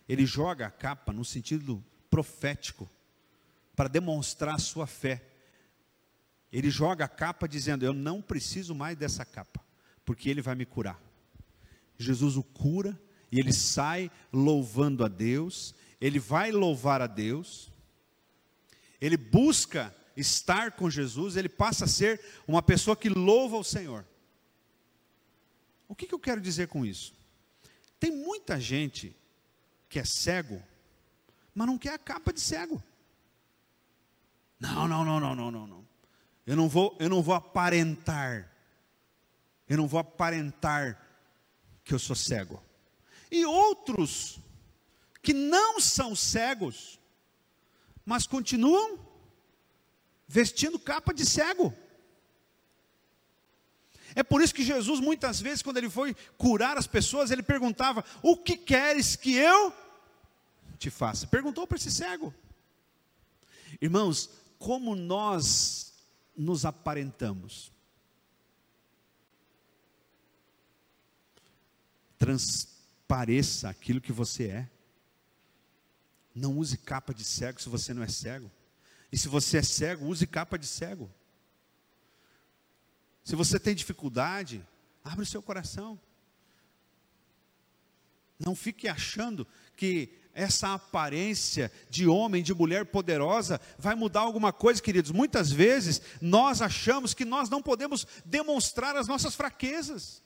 ele 0.08 0.24
joga 0.24 0.66
a 0.66 0.70
capa 0.70 1.12
no 1.12 1.24
sentido 1.24 1.84
profético, 2.08 2.88
para 3.74 3.88
demonstrar 3.88 4.54
a 4.54 4.58
sua 4.58 4.86
fé. 4.86 5.22
Ele 6.50 6.70
joga 6.70 7.04
a 7.04 7.08
capa 7.08 7.46
dizendo: 7.46 7.84
Eu 7.84 7.92
não 7.92 8.22
preciso 8.22 8.74
mais 8.74 8.96
dessa 8.96 9.24
capa, 9.24 9.60
porque 10.04 10.30
ele 10.30 10.40
vai 10.40 10.54
me 10.54 10.64
curar. 10.64 10.98
Jesus 11.98 12.36
o 12.36 12.42
cura 12.42 12.98
e 13.30 13.38
ele 13.38 13.52
sai 13.52 14.10
louvando 14.32 15.04
a 15.04 15.08
Deus, 15.08 15.74
ele 16.00 16.18
vai 16.18 16.52
louvar 16.52 17.02
a 17.02 17.06
Deus, 17.06 17.70
ele 19.00 19.16
busca 19.16 19.94
estar 20.16 20.72
com 20.72 20.88
Jesus, 20.88 21.36
ele 21.36 21.48
passa 21.48 21.84
a 21.84 21.88
ser 21.88 22.20
uma 22.46 22.62
pessoa 22.62 22.96
que 22.96 23.08
louva 23.08 23.56
o 23.56 23.64
Senhor. 23.64 24.04
O 25.86 25.94
que, 25.94 26.06
que 26.06 26.14
eu 26.14 26.18
quero 26.18 26.40
dizer 26.40 26.68
com 26.68 26.84
isso? 26.84 27.14
Tem 28.00 28.10
muita 28.10 28.58
gente 28.58 29.14
que 29.88 29.98
é 29.98 30.04
cego, 30.04 30.62
mas 31.54 31.66
não 31.66 31.78
quer 31.78 31.92
a 31.92 31.98
capa 31.98 32.32
de 32.32 32.40
cego. 32.40 32.82
Não, 34.58 34.88
não, 34.88 35.04
não, 35.04 35.20
não, 35.20 35.34
não, 35.34 35.50
não, 35.50 35.66
não. 35.66 35.86
Eu 36.46 36.56
não 36.56 36.68
vou, 36.68 36.96
eu 36.98 37.08
não 37.08 37.22
vou 37.22 37.34
aparentar. 37.34 38.50
Eu 39.68 39.76
não 39.76 39.86
vou 39.86 40.00
aparentar 40.00 41.00
que 41.84 41.92
eu 41.92 41.98
sou 41.98 42.16
cego. 42.16 42.62
E 43.30 43.44
outros 43.44 44.38
que 45.22 45.34
não 45.34 45.80
são 45.80 46.14
cegos, 46.14 47.00
mas 48.04 48.26
continuam 48.26 49.05
vestindo 50.26 50.78
capa 50.78 51.12
de 51.12 51.24
cego. 51.24 51.74
É 54.14 54.22
por 54.22 54.40
isso 54.40 54.54
que 54.54 54.64
Jesus, 54.64 54.98
muitas 54.98 55.40
vezes, 55.40 55.62
quando 55.62 55.76
ele 55.76 55.90
foi 55.90 56.14
curar 56.38 56.78
as 56.78 56.86
pessoas, 56.86 57.30
ele 57.30 57.42
perguntava: 57.42 58.04
O 58.22 58.36
que 58.36 58.56
queres 58.56 59.14
que 59.14 59.34
eu 59.34 59.72
te 60.78 60.90
faça? 60.90 61.26
Perguntou 61.26 61.66
para 61.66 61.76
esse 61.76 61.90
cego. 61.90 62.34
Irmãos, 63.80 64.30
como 64.58 64.96
nós 64.96 65.92
nos 66.34 66.64
aparentamos? 66.64 67.70
Transpareça 72.16 73.68
aquilo 73.68 74.00
que 74.00 74.12
você 74.12 74.48
é. 74.48 74.70
Não 76.34 76.56
use 76.56 76.78
capa 76.78 77.12
de 77.12 77.24
cego 77.24 77.60
se 77.60 77.68
você 77.68 77.92
não 77.92 78.02
é 78.02 78.08
cego. 78.08 78.50
E 79.16 79.18
se 79.18 79.28
você 79.28 79.56
é 79.56 79.62
cego, 79.62 80.08
use 80.08 80.26
capa 80.26 80.58
de 80.58 80.66
cego. 80.66 81.10
Se 83.24 83.34
você 83.34 83.58
tem 83.58 83.74
dificuldade, 83.74 84.62
abre 85.02 85.22
o 85.22 85.26
seu 85.26 85.40
coração. 85.40 85.98
Não 88.38 88.54
fique 88.54 88.86
achando 88.86 89.46
que 89.74 90.10
essa 90.34 90.74
aparência 90.74 91.72
de 91.88 92.06
homem, 92.06 92.42
de 92.42 92.52
mulher 92.52 92.84
poderosa, 92.84 93.58
vai 93.78 93.94
mudar 93.94 94.20
alguma 94.20 94.52
coisa, 94.52 94.82
queridos. 94.82 95.10
Muitas 95.10 95.50
vezes 95.50 96.02
nós 96.20 96.60
achamos 96.60 97.14
que 97.14 97.24
nós 97.24 97.48
não 97.48 97.62
podemos 97.62 98.06
demonstrar 98.22 98.96
as 98.96 99.08
nossas 99.08 99.34
fraquezas. 99.34 100.22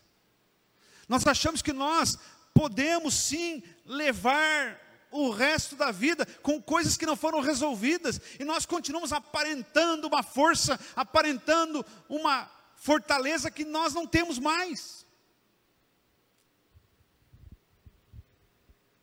Nós 1.09 1.24
achamos 1.28 1.62
que 1.62 1.72
nós 1.72 2.18
podemos 2.53 3.14
sim 3.14 3.62
levar 3.86 4.89
o 5.11 5.31
resto 5.31 5.77
da 5.77 5.91
vida 5.91 6.25
com 6.43 6.61
coisas 6.63 6.97
que 6.97 7.07
não 7.07 7.17
foram 7.17 7.41
resolvidas, 7.41 8.21
e 8.39 8.45
nós 8.45 8.65
continuamos 8.65 9.13
aparentando 9.13 10.07
uma 10.07 10.23
força, 10.23 10.79
aparentando 10.95 11.85
uma 12.09 12.51
fortaleza 12.77 13.51
que 13.51 13.65
nós 13.65 13.93
não 13.93 14.07
temos 14.07 14.39
mais. 14.39 15.07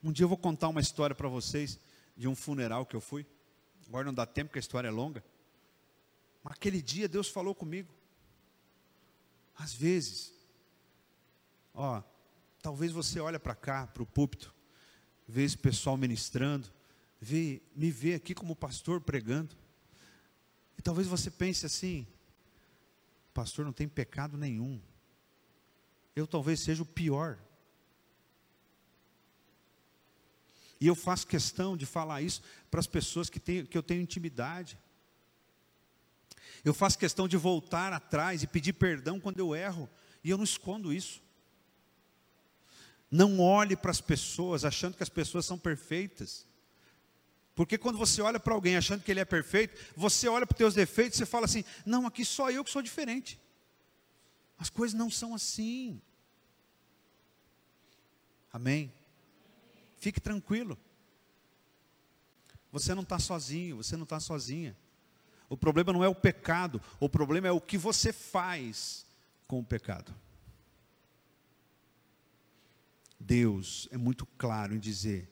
Um 0.04 0.12
dia 0.12 0.24
eu 0.24 0.30
vou 0.30 0.38
contar 0.38 0.70
uma 0.70 0.82
história 0.82 1.16
para 1.16 1.28
vocês 1.28 1.80
de 2.16 2.28
um 2.28 2.36
funeral 2.36 2.86
que 2.86 2.96
eu 2.96 3.02
fui. 3.02 3.26
Agora 3.88 4.06
não 4.06 4.14
dá 4.14 4.26
tempo, 4.26 4.50
porque 4.50 4.60
a 4.60 4.62
história 4.62 4.88
é 4.88 4.92
longa. 4.92 5.24
Mas 6.44 6.54
aquele 6.54 6.82
dia 6.82 7.08
Deus 7.08 7.28
falou 7.28 7.54
comigo. 7.54 7.94
Às 9.56 9.74
vezes, 9.74 10.34
ó, 11.74 12.02
talvez 12.62 12.92
você 12.92 13.20
olhe 13.20 13.40
para 13.40 13.56
cá, 13.56 13.88
para 13.88 14.04
o 14.04 14.06
púlpito, 14.06 14.54
vê 15.28 15.44
esse 15.44 15.58
pessoal 15.58 15.98
ministrando, 15.98 16.68
vê, 17.20 17.62
me 17.76 17.92
vê 17.92 18.14
aqui 18.14 18.34
como 18.34 18.56
pastor 18.56 19.02
pregando. 19.02 19.56
E 20.78 20.82
talvez 20.82 21.08
você 21.08 21.30
pense 21.30 21.66
assim: 21.66 22.08
pastor 23.34 23.66
não 23.66 23.74
tem 23.74 23.88
pecado 23.88 24.38
nenhum. 24.38 24.82
Eu 26.16 26.26
talvez 26.26 26.60
seja 26.60 26.82
o 26.82 26.86
pior. 26.86 27.38
E 30.80 30.88
eu 30.88 30.96
faço 30.96 31.28
questão 31.28 31.76
de 31.76 31.86
falar 31.86 32.22
isso 32.22 32.42
para 32.70 32.80
as 32.80 32.88
pessoas 32.88 33.30
que, 33.30 33.40
tem, 33.40 33.66
que 33.66 33.78
eu 33.78 33.84
tenho 33.84 34.02
intimidade. 34.02 34.78
Eu 36.64 36.74
faço 36.74 36.98
questão 36.98 37.28
de 37.28 37.38
voltar 37.38 37.94
atrás 37.94 38.44
e 38.44 38.48
pedir 38.48 38.74
perdão 38.74 39.20
quando 39.20 39.40
eu 39.40 39.56
erro. 39.56 39.90
E 40.24 40.30
eu 40.30 40.38
não 40.38 40.44
escondo 40.44 40.94
isso. 40.94 41.22
Não 43.10 43.40
olhe 43.40 43.76
para 43.76 43.92
as 43.92 44.02
pessoas 44.02 44.66
achando 44.66 44.98
que 44.98 45.04
as 45.04 45.10
pessoas 45.10 45.46
são 45.46 45.58
perfeitas. 45.58 46.46
Porque 47.56 47.78
quando 47.78 47.98
você 47.98 48.22
olha 48.22 48.40
para 48.40 48.54
alguém 48.54 48.78
achando 48.78 49.02
que 49.02 49.10
ele 49.10 49.20
é 49.20 49.26
perfeito, 49.26 49.76
você 49.96 50.28
olha 50.28 50.46
para 50.46 50.54
os 50.54 50.58
teus 50.58 50.74
defeitos 50.74 51.20
e 51.20 51.26
fala 51.26 51.46
assim: 51.46 51.64
não, 51.86 52.06
aqui 52.06 52.24
só 52.24 52.52
eu 52.52 52.64
que 52.64 52.70
sou 52.70 52.82
diferente. 52.82 53.40
As 54.60 54.70
coisas 54.70 54.98
não 54.98 55.10
são 55.10 55.34
assim. 55.34 56.02
Amém? 58.52 58.94
Fique 59.98 60.20
tranquilo. 60.20 60.78
Você 62.72 62.94
não 62.94 63.04
está 63.04 63.18
sozinho, 63.18 63.78
você 63.78 63.96
não 63.96 64.04
está 64.04 64.20
sozinha. 64.20 64.76
O 65.50 65.56
problema 65.56 65.94
não 65.94 66.04
é 66.04 66.08
o 66.08 66.16
pecado, 66.16 66.82
o 67.00 67.08
problema 67.08 67.48
é 67.48 67.52
o 67.52 67.62
que 67.62 67.78
você 67.78 68.12
faz 68.12 69.06
com 69.48 69.60
o 69.60 69.64
pecado. 69.64 70.14
Deus 73.20 73.88
é 73.92 73.98
muito 73.98 74.26
claro 74.26 74.76
em 74.76 74.80
dizer 74.80 75.30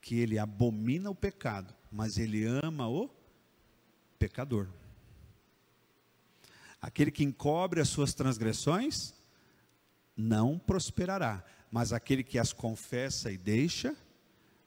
que 0.00 0.18
ele 0.18 0.38
abomina 0.38 1.10
o 1.10 1.14
pecado, 1.14 1.74
mas 1.90 2.18
ele 2.18 2.44
ama 2.44 2.88
o 2.88 3.10
pecador. 4.18 4.68
Aquele 6.80 7.10
que 7.10 7.24
encobre 7.24 7.80
as 7.80 7.88
suas 7.88 8.14
transgressões 8.14 9.14
não 10.16 10.58
prosperará, 10.58 11.44
mas 11.70 11.92
aquele 11.92 12.22
que 12.22 12.38
as 12.38 12.52
confessa 12.52 13.30
e 13.32 13.36
deixa 13.36 13.96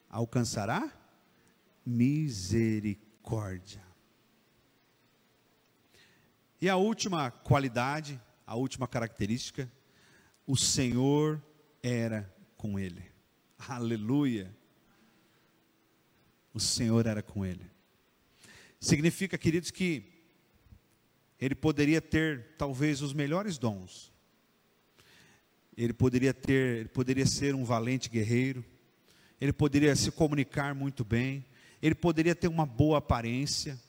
alcançará 0.08 0.92
misericórdia. 1.84 3.82
E 6.60 6.68
a 6.68 6.76
última 6.76 7.30
qualidade, 7.30 8.20
a 8.46 8.54
última 8.54 8.86
característica, 8.86 9.72
o 10.46 10.56
Senhor 10.56 11.42
era 11.82 12.32
com 12.56 12.78
ele. 12.78 13.04
Aleluia. 13.58 14.54
O 16.52 16.60
Senhor 16.60 17.06
era 17.06 17.22
com 17.22 17.44
ele. 17.44 17.64
Significa, 18.78 19.36
queridos, 19.38 19.70
que 19.70 20.04
ele 21.38 21.54
poderia 21.54 22.00
ter 22.00 22.54
talvez 22.58 23.00
os 23.02 23.12
melhores 23.12 23.58
dons. 23.58 24.12
Ele 25.76 25.92
poderia 25.92 26.34
ter, 26.34 26.80
ele 26.80 26.88
poderia 26.88 27.26
ser 27.26 27.54
um 27.54 27.64
valente 27.64 28.08
guerreiro. 28.08 28.64
Ele 29.40 29.52
poderia 29.52 29.94
se 29.96 30.10
comunicar 30.10 30.74
muito 30.74 31.04
bem. 31.04 31.44
Ele 31.80 31.94
poderia 31.94 32.34
ter 32.34 32.48
uma 32.48 32.66
boa 32.66 32.98
aparência. 32.98 33.80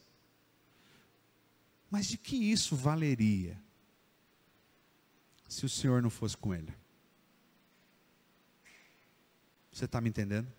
Mas 1.89 2.08
de 2.08 2.18
que 2.18 2.36
isso 2.36 2.76
valeria 2.76 3.62
se 5.50 5.66
o 5.66 5.70
Senhor 5.70 6.02
não 6.02 6.10
fosse 6.10 6.38
com 6.38 6.56
ele? 6.56 6.74
Você 9.72 9.86
está 9.86 10.01
me 10.01 10.09
entendendo? 10.09 10.51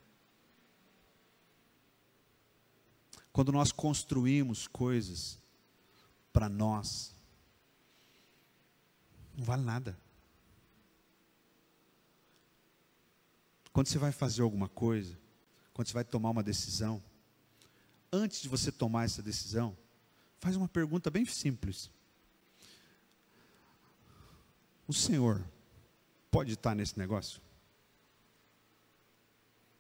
Quando 3.32 3.52
nós 3.52 3.72
construímos 3.72 4.66
coisas 4.66 5.38
para 6.32 6.48
nós, 6.48 7.14
não 9.36 9.44
vale 9.44 9.62
nada. 9.62 9.98
Quando 13.72 13.86
você 13.86 13.98
vai 13.98 14.12
fazer 14.12 14.42
alguma 14.42 14.68
coisa, 14.68 15.18
quando 15.72 15.88
você 15.88 15.94
vai 15.94 16.04
tomar 16.04 16.30
uma 16.30 16.42
decisão, 16.42 17.02
antes 18.12 18.42
de 18.42 18.48
você 18.48 18.70
tomar 18.70 19.04
essa 19.04 19.22
decisão, 19.22 19.76
faz 20.38 20.56
uma 20.56 20.68
pergunta 20.68 21.10
bem 21.10 21.24
simples. 21.24 21.90
O 24.86 24.92
Senhor 24.92 25.42
pode 26.30 26.52
estar 26.52 26.74
nesse 26.74 26.98
negócio? 26.98 27.40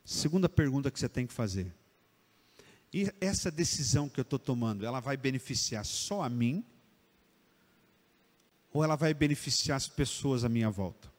Segunda 0.04 0.48
pergunta 0.48 0.90
que 0.90 0.98
você 0.98 1.08
tem 1.08 1.26
que 1.26 1.32
fazer: 1.32 1.72
e 2.92 3.10
essa 3.20 3.50
decisão 3.50 4.08
que 4.08 4.20
eu 4.20 4.22
estou 4.22 4.38
tomando, 4.38 4.84
ela 4.84 5.00
vai 5.00 5.16
beneficiar 5.16 5.84
só 5.84 6.22
a 6.22 6.28
mim? 6.28 6.64
Ou 8.72 8.84
ela 8.84 8.96
vai 8.96 9.14
beneficiar 9.14 9.76
as 9.76 9.88
pessoas 9.88 10.44
à 10.44 10.48
minha 10.48 10.70
volta? 10.70 11.10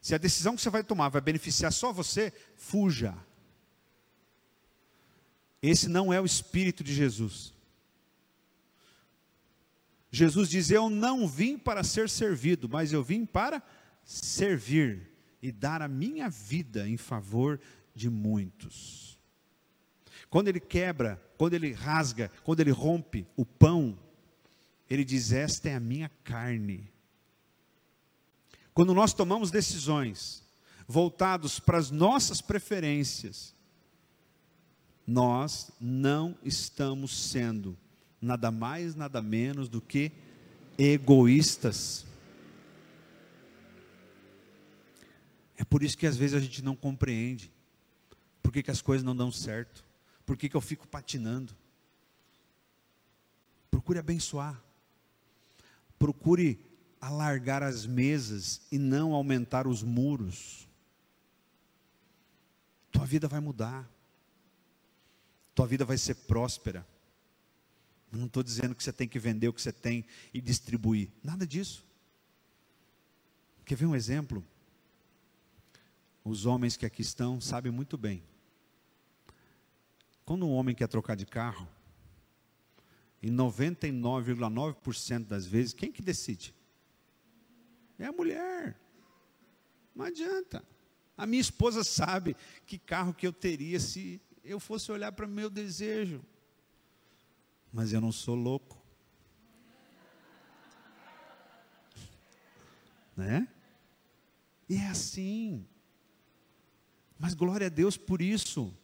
Se 0.00 0.14
a 0.14 0.18
decisão 0.18 0.54
que 0.54 0.62
você 0.62 0.70
vai 0.70 0.84
tomar 0.84 1.08
vai 1.08 1.20
beneficiar 1.20 1.72
só 1.72 1.92
você, 1.92 2.32
fuja. 2.54 3.16
Esse 5.60 5.88
não 5.88 6.12
é 6.12 6.20
o 6.20 6.24
espírito 6.24 6.84
de 6.84 6.94
Jesus. 6.94 7.52
Jesus 10.10 10.48
diz: 10.48 10.70
Eu 10.70 10.88
não 10.88 11.26
vim 11.26 11.58
para 11.58 11.82
ser 11.82 12.08
servido, 12.08 12.68
mas 12.68 12.92
eu 12.92 13.02
vim 13.02 13.26
para 13.26 13.60
servir 14.04 15.10
e 15.42 15.50
dar 15.50 15.82
a 15.82 15.88
minha 15.88 16.28
vida 16.28 16.88
em 16.88 16.96
favor 16.96 17.60
de 17.96 18.10
muitos. 18.10 19.18
Quando 20.28 20.48
ele 20.48 20.60
quebra, 20.60 21.20
quando 21.38 21.54
ele 21.54 21.72
rasga, 21.72 22.30
quando 22.44 22.60
ele 22.60 22.70
rompe 22.70 23.26
o 23.34 23.44
pão, 23.44 23.98
ele 24.88 25.04
diz: 25.04 25.32
Esta 25.32 25.70
é 25.70 25.74
a 25.74 25.80
minha 25.80 26.10
carne. 26.22 26.92
Quando 28.74 28.92
nós 28.92 29.14
tomamos 29.14 29.50
decisões 29.50 30.44
voltados 30.86 31.58
para 31.58 31.78
as 31.78 31.90
nossas 31.90 32.42
preferências, 32.42 33.54
nós 35.06 35.70
não 35.80 36.36
estamos 36.44 37.30
sendo 37.30 37.76
nada 38.20 38.50
mais, 38.50 38.94
nada 38.94 39.22
menos 39.22 39.68
do 39.68 39.80
que 39.80 40.12
egoístas. 40.76 42.04
É 45.56 45.64
por 45.64 45.82
isso 45.82 45.96
que 45.96 46.06
às 46.06 46.16
vezes 46.16 46.36
a 46.36 46.40
gente 46.40 46.62
não 46.62 46.76
compreende 46.76 47.55
por 48.46 48.52
que, 48.52 48.62
que 48.62 48.70
as 48.70 48.80
coisas 48.80 49.04
não 49.04 49.16
dão 49.16 49.32
certo. 49.32 49.84
Por 50.24 50.36
que, 50.36 50.48
que 50.48 50.54
eu 50.54 50.60
fico 50.60 50.86
patinando? 50.86 51.52
Procure 53.68 53.98
abençoar. 53.98 54.62
Procure 55.98 56.56
alargar 57.00 57.64
as 57.64 57.86
mesas 57.86 58.60
e 58.70 58.78
não 58.78 59.14
aumentar 59.14 59.66
os 59.66 59.82
muros. 59.82 60.68
Tua 62.92 63.04
vida 63.04 63.26
vai 63.26 63.40
mudar. 63.40 63.90
Tua 65.52 65.66
vida 65.66 65.84
vai 65.84 65.98
ser 65.98 66.14
próspera. 66.14 66.86
Eu 68.12 68.18
não 68.20 68.26
estou 68.26 68.44
dizendo 68.44 68.76
que 68.76 68.82
você 68.84 68.92
tem 68.92 69.08
que 69.08 69.18
vender 69.18 69.48
o 69.48 69.52
que 69.52 69.60
você 69.60 69.72
tem 69.72 70.04
e 70.32 70.40
distribuir. 70.40 71.10
Nada 71.20 71.44
disso. 71.44 71.84
Quer 73.64 73.74
ver 73.74 73.86
um 73.86 73.96
exemplo? 73.96 74.46
Os 76.24 76.46
homens 76.46 76.76
que 76.76 76.86
aqui 76.86 77.02
estão 77.02 77.40
sabem 77.40 77.72
muito 77.72 77.98
bem. 77.98 78.22
Quando 80.26 80.44
um 80.44 80.52
homem 80.52 80.74
quer 80.74 80.88
trocar 80.88 81.14
de 81.14 81.24
carro, 81.24 81.66
em 83.22 83.30
99,9% 83.30 85.24
das 85.24 85.46
vezes, 85.46 85.72
quem 85.72 85.92
que 85.92 86.02
decide? 86.02 86.52
É 87.96 88.06
a 88.06 88.12
mulher. 88.12 88.76
Não 89.94 90.04
adianta. 90.04 90.64
A 91.16 91.26
minha 91.26 91.40
esposa 91.40 91.84
sabe 91.84 92.36
que 92.66 92.76
carro 92.76 93.14
que 93.14 93.24
eu 93.26 93.32
teria 93.32 93.78
se 93.78 94.20
eu 94.44 94.58
fosse 94.58 94.90
olhar 94.90 95.12
para 95.12 95.26
o 95.26 95.28
meu 95.28 95.48
desejo. 95.48 96.20
Mas 97.72 97.92
eu 97.92 98.00
não 98.00 98.10
sou 98.10 98.34
louco. 98.34 98.76
Né? 103.16 103.48
E 104.68 104.74
é 104.76 104.88
assim. 104.88 105.64
Mas 107.18 107.32
glória 107.32 107.68
a 107.68 107.70
Deus 107.70 107.96
por 107.96 108.20
isso. 108.20 108.76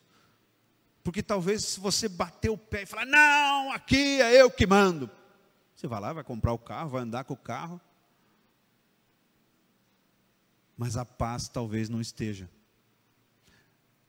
Porque 1.03 1.23
talvez 1.23 1.65
se 1.65 1.81
você 1.81 2.09
bater 2.09 2.51
o 2.51 2.57
pé 2.57 2.83
e 2.83 2.87
falar, 2.87 3.07
não, 3.07 3.73
aqui 3.73 4.21
é 4.21 4.41
eu 4.41 4.51
que 4.51 4.67
mando. 4.67 5.11
Você 5.75 5.87
vai 5.87 6.01
lá, 6.01 6.13
vai 6.13 6.23
comprar 6.23 6.53
o 6.53 6.59
carro, 6.59 6.91
vai 6.91 7.03
andar 7.03 7.25
com 7.25 7.35
o 7.35 7.37
carro. 7.37 7.81
Mas 10.77 10.97
a 10.97 11.05
paz 11.05 11.49
talvez 11.49 11.89
não 11.89 12.01
esteja. 12.01 12.49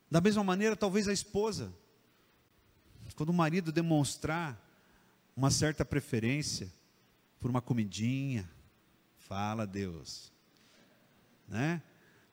Da 0.10 0.22
mesma 0.22 0.44
maneira, 0.44 0.76
talvez 0.76 1.08
a 1.08 1.14
esposa. 1.14 1.74
Quando 3.16 3.30
o 3.30 3.34
marido 3.34 3.72
demonstrar 3.72 4.60
uma 5.36 5.50
certa 5.50 5.84
preferência 5.84 6.72
por 7.40 7.50
uma 7.50 7.62
comidinha, 7.62 8.50
fala 9.18 9.66
Deus, 9.66 10.32
né? 11.48 11.82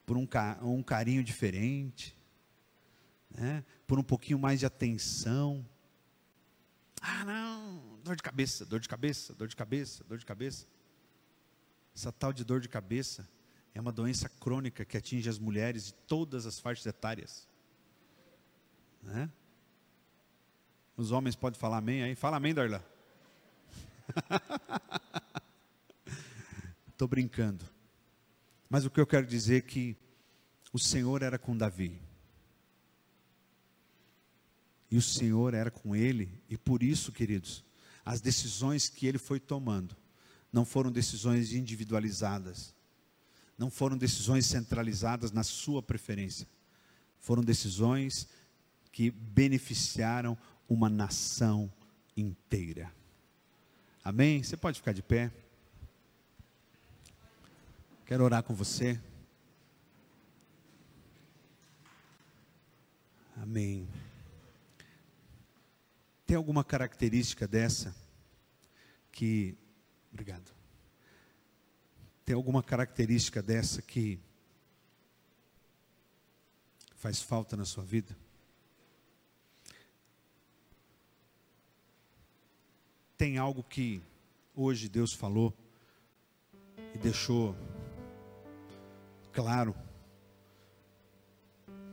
Por 0.04 0.16
um, 0.16 0.28
um 0.62 0.82
carinho 0.82 1.24
diferente, 1.24 2.14
né? 3.30 3.64
por 3.86 3.98
um 3.98 4.02
pouquinho 4.02 4.38
mais 4.38 4.60
de 4.60 4.66
atenção. 4.66 5.66
Ah, 7.00 7.24
não, 7.24 7.98
dor 8.02 8.16
de 8.16 8.22
cabeça, 8.22 8.64
dor 8.64 8.80
de 8.80 8.88
cabeça, 8.88 9.34
dor 9.34 9.48
de 9.48 9.56
cabeça, 9.56 10.04
dor 10.04 10.18
de 10.18 10.26
cabeça. 10.26 10.66
Essa 11.94 12.12
tal 12.12 12.32
de 12.32 12.44
dor 12.44 12.60
de 12.60 12.68
cabeça 12.68 13.28
é 13.74 13.80
uma 13.80 13.92
doença 13.92 14.28
crônica 14.28 14.84
que 14.84 14.96
atinge 14.96 15.28
as 15.28 15.38
mulheres 15.38 15.86
de 15.86 15.94
todas 15.94 16.46
as 16.46 16.58
faixas 16.58 16.86
etárias. 16.86 17.48
Né? 19.02 19.30
Os 20.96 21.12
homens 21.12 21.34
podem 21.34 21.58
falar 21.58 21.78
amém 21.78 22.02
aí? 22.02 22.14
Fala 22.14 22.36
amém, 22.36 22.54
Darla. 22.54 22.84
Estou 26.88 27.08
brincando. 27.08 27.64
Mas 28.68 28.84
o 28.84 28.90
que 28.90 29.00
eu 29.00 29.06
quero 29.06 29.26
dizer 29.26 29.58
é 29.58 29.60
que 29.62 29.96
o 30.72 30.78
Senhor 30.78 31.22
era 31.22 31.38
com 31.38 31.56
Davi. 31.56 32.00
E 34.90 34.96
o 34.96 35.02
Senhor 35.02 35.54
era 35.54 35.70
com 35.70 35.94
ele, 35.94 36.42
e 36.48 36.58
por 36.58 36.82
isso, 36.82 37.12
queridos, 37.12 37.64
as 38.04 38.20
decisões 38.20 38.88
que 38.88 39.06
ele 39.06 39.18
foi 39.18 39.38
tomando 39.38 39.96
não 40.52 40.64
foram 40.64 40.90
decisões 40.90 41.52
individualizadas, 41.52 42.74
não 43.56 43.70
foram 43.70 43.96
decisões 43.96 44.46
centralizadas 44.46 45.30
na 45.30 45.44
sua 45.44 45.80
preferência, 45.80 46.48
foram 47.20 47.44
decisões 47.44 48.26
que 48.90 49.10
beneficiaram 49.10 50.36
uma 50.68 50.88
nação 50.88 51.72
inteira. 52.16 52.92
Amém? 54.02 54.42
Você 54.42 54.56
pode 54.56 54.78
ficar 54.78 54.92
de 54.92 55.02
pé. 55.02 55.30
Quero 58.06 58.24
orar 58.24 58.42
com 58.42 58.54
você. 58.54 59.00
Amém. 63.36 63.88
Tem 66.30 66.36
alguma 66.36 66.62
característica 66.62 67.48
dessa 67.48 67.92
que. 69.10 69.58
Obrigado. 70.12 70.48
Tem 72.24 72.36
alguma 72.36 72.62
característica 72.62 73.42
dessa 73.42 73.82
que 73.82 74.16
faz 76.94 77.20
falta 77.20 77.56
na 77.56 77.64
sua 77.64 77.82
vida? 77.82 78.16
Tem 83.18 83.36
algo 83.36 83.64
que 83.64 84.00
hoje 84.54 84.88
Deus 84.88 85.12
falou 85.12 85.52
e 86.94 86.98
deixou 86.98 87.56
claro 89.32 89.74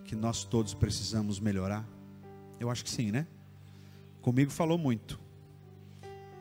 que 0.05 0.15
nós 0.15 0.43
todos 0.43 0.75
precisamos 0.75 1.39
melhorar? 1.39 1.83
Eu 2.59 2.69
acho 2.69 2.83
que 2.83 2.91
sim, 2.91 3.11
né? 3.11 3.25
Comigo 4.27 4.51
falou 4.51 4.77
muito. 4.77 5.17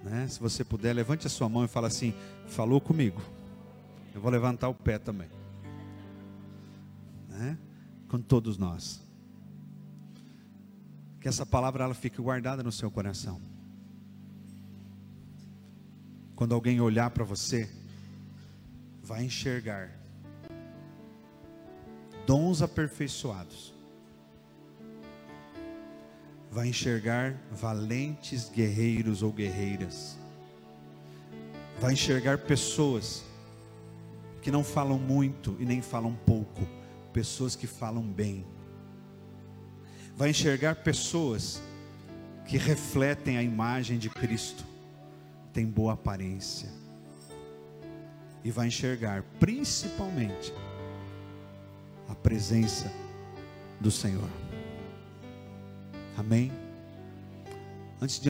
Né? 0.03 0.27
Se 0.27 0.41
você 0.41 0.65
puder, 0.65 0.93
levante 0.93 1.29
a 1.29 1.31
sua 1.31 1.49
mão 1.49 1.65
e 1.65 1.69
fala 1.69 1.87
assim: 1.87 2.13
falou 2.49 2.81
comigo. 2.81 3.23
Eu 4.13 4.21
vou 4.21 4.29
levantar 4.29 4.69
o 4.69 4.75
pé 4.75 4.99
também. 4.99 5.29
Né? 7.29 7.57
Com 8.09 8.21
todos 8.21 8.59
nós. 8.59 9.01
Que 11.21 11.29
essa 11.29 11.47
palavra 11.47 11.85
ela 11.85 11.95
fique 11.95 12.21
guardada 12.21 12.61
no 12.61 12.73
seu 12.73 12.91
coração. 12.91 13.41
Quando 16.35 16.57
alguém 16.57 16.81
olhar 16.81 17.11
para 17.11 17.23
você, 17.23 17.71
vai 19.01 19.23
enxergar 19.23 19.97
dons 22.27 22.63
aperfeiçoados. 22.63 23.76
Vai 26.57 26.69
enxergar 26.69 27.35
valentes 27.53 28.49
guerreiros 28.49 29.23
ou 29.23 29.31
guerreiras. 29.31 30.17
Vai 31.79 31.93
enxergar 31.93 32.39
pessoas 32.39 33.23
que 34.41 34.51
não 34.51 34.65
falam 34.65 34.99
muito 34.99 35.55
e 35.61 35.67
nem 35.67 35.83
falam 35.83 36.15
pouco, 36.25 36.67
pessoas 37.13 37.55
que 37.55 37.67
falam 37.67 38.03
bem. 38.03 38.47
Vai 40.17 40.31
enxergar 40.31 40.77
pessoas 40.77 41.61
que 42.47 42.57
refletem 42.57 43.37
a 43.37 43.43
imagem 43.43 43.99
de 43.99 44.09
Cristo, 44.09 44.65
tem 45.53 45.67
boa 45.67 45.93
aparência. 45.93 46.71
E 48.43 48.51
vai 48.51 48.69
enxergar 48.69 49.23
principalmente 49.39 50.55
a 52.09 52.15
presença 52.15 52.91
do 53.79 53.91
Senhor. 53.91 54.46
Amém? 56.17 56.51
Antes 58.01 58.17
de 58.17 58.23